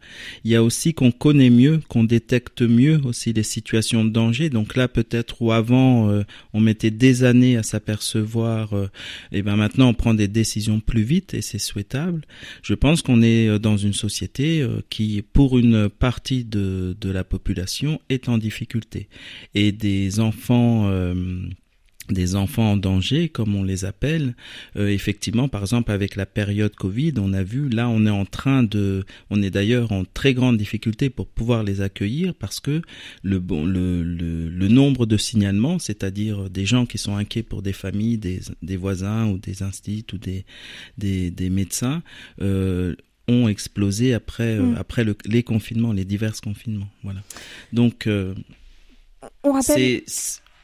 Il 0.43 0.51
y 0.51 0.57
a 0.57 0.61
aussi 0.61 0.93
qu'on 0.93 1.11
connaît 1.11 1.49
mieux, 1.49 1.79
qu'on 1.87 2.03
détecte 2.03 2.63
mieux 2.63 2.99
aussi 3.05 3.31
les 3.31 3.43
situations 3.43 4.03
de 4.03 4.09
danger. 4.09 4.49
Donc 4.49 4.75
là, 4.75 4.89
peut-être 4.89 5.41
où 5.41 5.53
avant 5.53 6.09
euh, 6.09 6.23
on 6.51 6.59
mettait 6.59 6.91
des 6.91 7.23
années 7.23 7.55
à 7.55 7.63
s'apercevoir, 7.63 8.73
et 8.73 8.75
euh, 8.75 8.87
eh 9.31 9.41
ben 9.41 9.55
maintenant 9.55 9.87
on 9.87 9.93
prend 9.93 10.13
des 10.13 10.27
décisions 10.27 10.81
plus 10.81 11.03
vite 11.03 11.33
et 11.33 11.41
c'est 11.41 11.59
souhaitable. 11.59 12.25
Je 12.61 12.73
pense 12.73 13.03
qu'on 13.03 13.21
est 13.21 13.47
euh, 13.47 13.57
dans 13.57 13.77
une 13.77 13.93
société 13.93 14.67
qui, 14.89 15.21
pour 15.21 15.57
une 15.57 15.87
part 15.87 16.08
partie 16.11 16.43
de, 16.43 16.97
de 16.99 17.09
la 17.11 17.23
population 17.23 18.01
est 18.09 18.29
en 18.29 18.37
difficulté. 18.39 19.09
Et 19.53 19.71
des 19.71 20.19
enfants... 20.19 20.89
Euh, 20.89 21.13
des 22.11 22.35
enfants 22.35 22.71
en 22.71 22.77
danger, 22.77 23.29
comme 23.29 23.53
on 23.53 23.63
les 23.63 23.85
appelle. 23.85 24.35
Euh, 24.75 24.87
effectivement, 24.87 25.47
par 25.47 25.61
exemple, 25.61 25.91
avec 25.91 26.15
la 26.15 26.25
période 26.25 26.75
Covid, 26.75 27.13
on 27.17 27.33
a 27.33 27.43
vu, 27.43 27.69
là, 27.69 27.87
on 27.87 28.07
est 28.07 28.09
en 28.23 28.25
train 28.25 28.63
de, 28.63 29.05
on 29.29 29.43
est 29.43 29.51
d'ailleurs 29.51 29.91
en 29.91 30.03
très 30.05 30.33
grande 30.33 30.57
difficulté 30.57 31.11
pour 31.11 31.27
pouvoir 31.27 31.61
les 31.63 31.81
accueillir 31.81 32.33
parce 32.33 32.59
que 32.59 32.81
le 33.21 33.39
bon, 33.39 33.63
le, 33.63 34.01
le, 34.01 34.67
nombre 34.67 35.05
de 35.05 35.17
signalements, 35.17 35.77
c'est-à-dire 35.77 36.49
des 36.49 36.65
gens 36.65 36.87
qui 36.87 36.97
sont 36.97 37.15
inquiets 37.15 37.43
pour 37.43 37.61
des 37.61 37.73
familles, 37.73 38.17
des, 38.17 38.39
des 38.63 38.77
voisins 38.77 39.27
ou 39.27 39.37
des 39.37 39.61
instituts 39.61 40.15
ou 40.15 40.17
des, 40.17 40.45
des, 40.97 41.29
des 41.29 41.51
médecins, 41.51 42.01
euh, 42.41 42.95
ont 43.29 43.47
explosé 43.47 44.13
après, 44.13 44.57
euh, 44.57 44.63
mm. 44.63 44.77
après 44.77 45.03
le, 45.03 45.15
les 45.25 45.43
confinements, 45.43 45.93
les 45.93 46.05
divers 46.05 46.33
confinements. 46.41 46.87
Voilà. 47.03 47.21
Donc, 47.71 48.07
euh, 48.07 48.33
on 49.43 49.53
rappelle. 49.53 50.01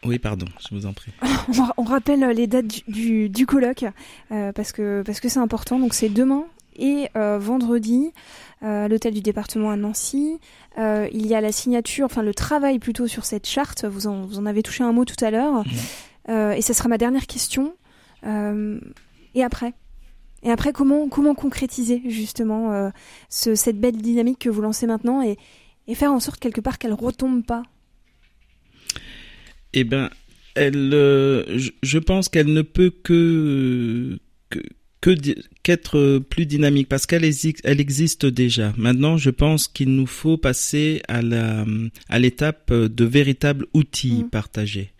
Oui, 0.03 0.19
pardon, 0.19 0.45
je 0.59 0.75
vous 0.75 0.85
en 0.85 0.93
prie. 0.93 1.11
on 1.77 1.83
rappelle 1.83 2.19
les 2.35 2.45
dates 2.45 2.67
du, 2.87 3.27
du, 3.27 3.45
colloque 3.47 3.85
euh, 4.31 4.51
parce 4.51 4.71
que 4.71 5.01
parce 5.03 5.19
que 5.19 5.29
c'est 5.29 5.39
important. 5.39 5.79
Donc 5.79 5.95
c'est 5.95 6.09
demain 6.09 6.45
et 6.75 7.07
vendredi 7.15 8.11
à 8.61 8.87
l'hôtel 8.87 9.15
du 9.15 9.21
département 9.21 9.71
à 9.71 9.77
Nancy. 9.77 10.39
il 10.77 11.25
y 11.25 11.33
a 11.33 11.41
la 11.41 11.51
signature, 11.51 12.05
enfin 12.05 12.21
le 12.21 12.35
travail 12.35 12.77
plutôt 12.77 13.07
sur 13.07 13.25
cette 13.25 13.47
charte. 13.47 13.85
Vous 13.85 14.05
en, 14.05 14.25
vous 14.27 14.37
en 14.37 14.45
avez 14.45 14.61
touché 14.61 14.83
un 14.83 14.91
mot 14.91 15.05
tout 15.05 15.23
à 15.25 15.31
l'heure. 15.31 15.63
Mm. 16.29 16.51
et 16.51 16.61
ça 16.61 16.75
sera 16.75 16.87
ma 16.87 16.99
dernière 16.99 17.25
question. 17.25 17.73
et 18.23 19.43
après? 19.43 19.73
Et 20.45 20.51
après, 20.51 20.73
comment, 20.73 21.09
comment 21.09 21.33
concrétiser 21.33 22.03
justement 22.05 22.71
euh, 22.71 22.89
ce, 23.29 23.55
cette 23.55 23.79
belle 23.79 23.97
dynamique 23.97 24.37
que 24.39 24.49
vous 24.49 24.61
lancez 24.61 24.85
maintenant 24.85 25.23
et, 25.23 25.37
et 25.87 25.95
faire 25.95 26.11
en 26.11 26.19
sorte 26.19 26.39
quelque 26.39 26.61
part 26.61 26.77
qu'elle 26.77 26.93
retombe 26.93 27.43
pas? 27.43 27.63
Eh 29.73 29.85
elle, 30.53 30.91
euh, 30.93 31.59
je, 31.81 31.97
pense 31.97 32.29
qu'elle 32.29 32.53
ne 32.53 32.61
peut 32.61 32.91
que, 32.91 34.19
que 34.49 34.59
qu'être 35.63 36.19
plus 36.19 36.45
dynamique 36.45 36.89
parce 36.89 37.07
qu'elle 37.07 37.25
existe, 37.25 37.61
elle 37.63 37.81
existe 37.81 38.25
déjà. 38.25 38.71
Maintenant, 38.77 39.17
je 39.17 39.31
pense 39.31 39.67
qu'il 39.67 39.89
nous 39.89 40.07
faut 40.07 40.37
passer 40.37 41.01
à 41.07 41.21
la 41.21 41.65
à 42.07 42.19
l'étape 42.19 42.71
de 42.71 43.05
véritables 43.05 43.65
outils 43.73 44.23
mmh. 44.23 44.29
partagés. 44.29 44.93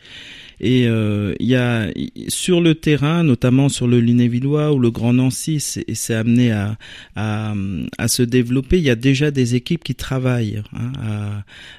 Et 0.60 0.88
euh, 0.88 1.34
il 1.40 1.48
y 1.48 1.56
a 1.56 1.88
sur 2.28 2.62
le 2.62 2.76
terrain, 2.76 3.24
notamment 3.24 3.70
sur 3.70 3.88
le 3.88 4.00
Lunévillois 4.00 4.74
ou 4.74 4.80
le 4.80 4.92
Grand 4.92 5.14
Nancy, 5.14 5.60
c'est 5.60 6.14
amené 6.14 6.52
à, 6.52 6.78
à, 7.16 7.54
à, 7.98 8.08
se 8.08 8.24
développer. 8.24 8.78
Il 8.78 8.84
y 8.84 8.90
a 8.90 8.96
déjà 8.96 9.32
des 9.32 9.56
équipes 9.56 9.84
qui 9.84 9.96
travaillent 9.96 10.64
hein, 10.74 10.92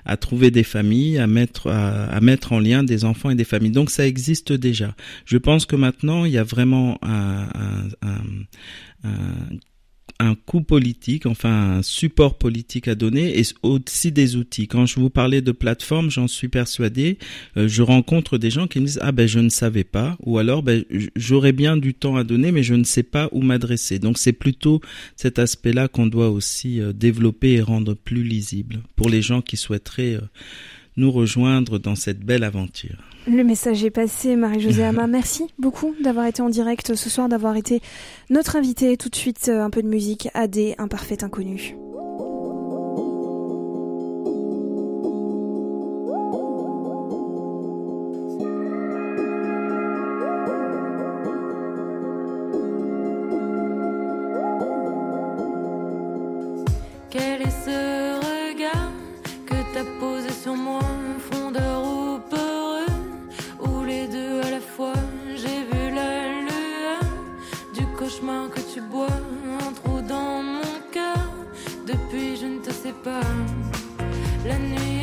à, 0.04 0.12
à, 0.12 0.16
trouver 0.16 0.50
des 0.50 0.62
familles, 0.62 1.18
à 1.18 1.26
mettre 1.26 1.68
à, 1.70 2.20
mettre 2.20 2.52
en 2.52 2.60
lien 2.60 2.82
des 2.84 3.04
enfants 3.04 3.30
et 3.30 3.34
des 3.34 3.44
familles. 3.44 3.70
Donc 3.70 3.90
ça 3.90 4.06
existe 4.06 4.52
déjà. 4.52 4.94
Je 5.24 5.38
pense 5.38 5.66
que 5.66 5.76
maintenant 5.76 6.24
il 6.24 6.32
y 6.32 6.38
a 6.38 6.44
vraiment 6.44 6.98
un, 7.02 7.48
un, 8.02 8.18
un 9.04 9.48
un 10.18 10.34
coup 10.34 10.62
politique, 10.62 11.26
enfin 11.26 11.78
un 11.78 11.82
support 11.82 12.38
politique 12.38 12.88
à 12.88 12.94
donner 12.94 13.38
et 13.38 13.42
aussi 13.62 14.12
des 14.12 14.36
outils. 14.36 14.66
Quand 14.66 14.86
je 14.86 14.98
vous 14.98 15.10
parlais 15.10 15.42
de 15.42 15.52
plateforme, 15.52 16.10
j'en 16.10 16.28
suis 16.28 16.48
persuadé, 16.48 17.18
euh, 17.56 17.68
je 17.68 17.82
rencontre 17.82 18.38
des 18.38 18.50
gens 18.50 18.66
qui 18.66 18.80
me 18.80 18.86
disent 18.86 19.00
ah 19.02 19.12
ben 19.12 19.26
je 19.26 19.38
ne 19.38 19.48
savais 19.48 19.84
pas 19.84 20.16
ou 20.20 20.38
alors 20.38 20.62
ben 20.62 20.84
j'aurais 21.14 21.52
bien 21.52 21.76
du 21.76 21.94
temps 21.94 22.16
à 22.16 22.24
donner 22.24 22.52
mais 22.52 22.62
je 22.62 22.74
ne 22.74 22.84
sais 22.84 23.02
pas 23.02 23.28
où 23.32 23.42
m'adresser. 23.42 23.98
Donc 23.98 24.18
c'est 24.18 24.32
plutôt 24.32 24.80
cet 25.16 25.38
aspect-là 25.38 25.88
qu'on 25.88 26.06
doit 26.06 26.30
aussi 26.30 26.80
euh, 26.80 26.92
développer 26.92 27.54
et 27.54 27.60
rendre 27.60 27.94
plus 27.94 28.22
lisible 28.22 28.82
pour 28.96 29.08
les 29.08 29.22
gens 29.22 29.42
qui 29.42 29.56
souhaiteraient 29.56 30.14
euh, 30.14 30.20
nous 30.96 31.10
rejoindre 31.10 31.78
dans 31.78 31.94
cette 31.94 32.20
belle 32.20 32.44
aventure. 32.44 32.96
Le 33.26 33.42
message 33.42 33.84
est 33.84 33.90
passé, 33.90 34.36
Marie-Josée 34.36 34.84
Ama. 34.84 35.06
Merci 35.08 35.44
beaucoup 35.58 35.94
d'avoir 36.02 36.26
été 36.26 36.42
en 36.42 36.48
direct 36.48 36.94
ce 36.94 37.10
soir, 37.10 37.28
d'avoir 37.28 37.56
été 37.56 37.80
notre 38.30 38.56
invitée. 38.56 38.96
Tout 38.96 39.08
de 39.08 39.16
suite, 39.16 39.48
un 39.48 39.70
peu 39.70 39.82
de 39.82 39.88
musique, 39.88 40.28
AD, 40.34 40.58
un 40.78 40.88
parfait 40.88 41.24
inconnu. 41.24 41.76
sais 72.86 72.92
pas. 73.02 73.20
La 74.46 74.58
nuit. 74.58 74.95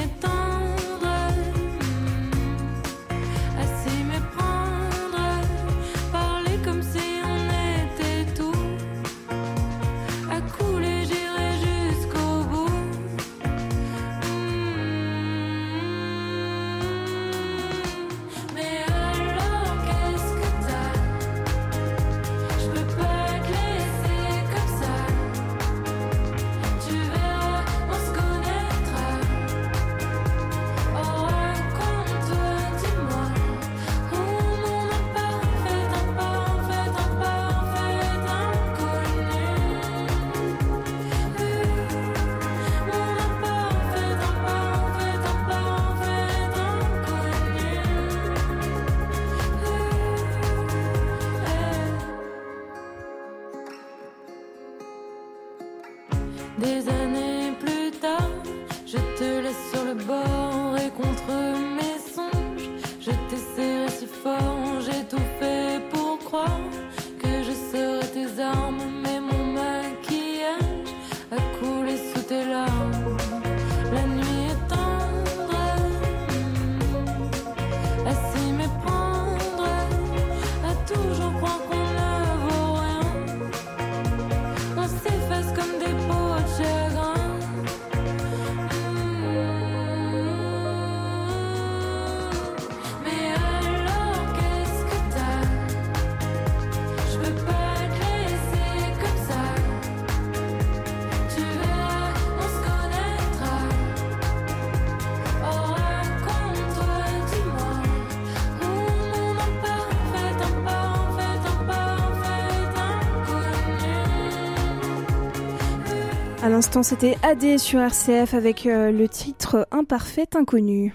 C'était 116.84 117.18
AD 117.24 117.60
sur 117.60 117.80
RCF 117.80 118.34
avec 118.34 118.66
euh, 118.66 118.92
le 118.92 119.10
titre 119.10 119.68
Imparfait 119.72 120.28
Inconnu. 120.36 120.94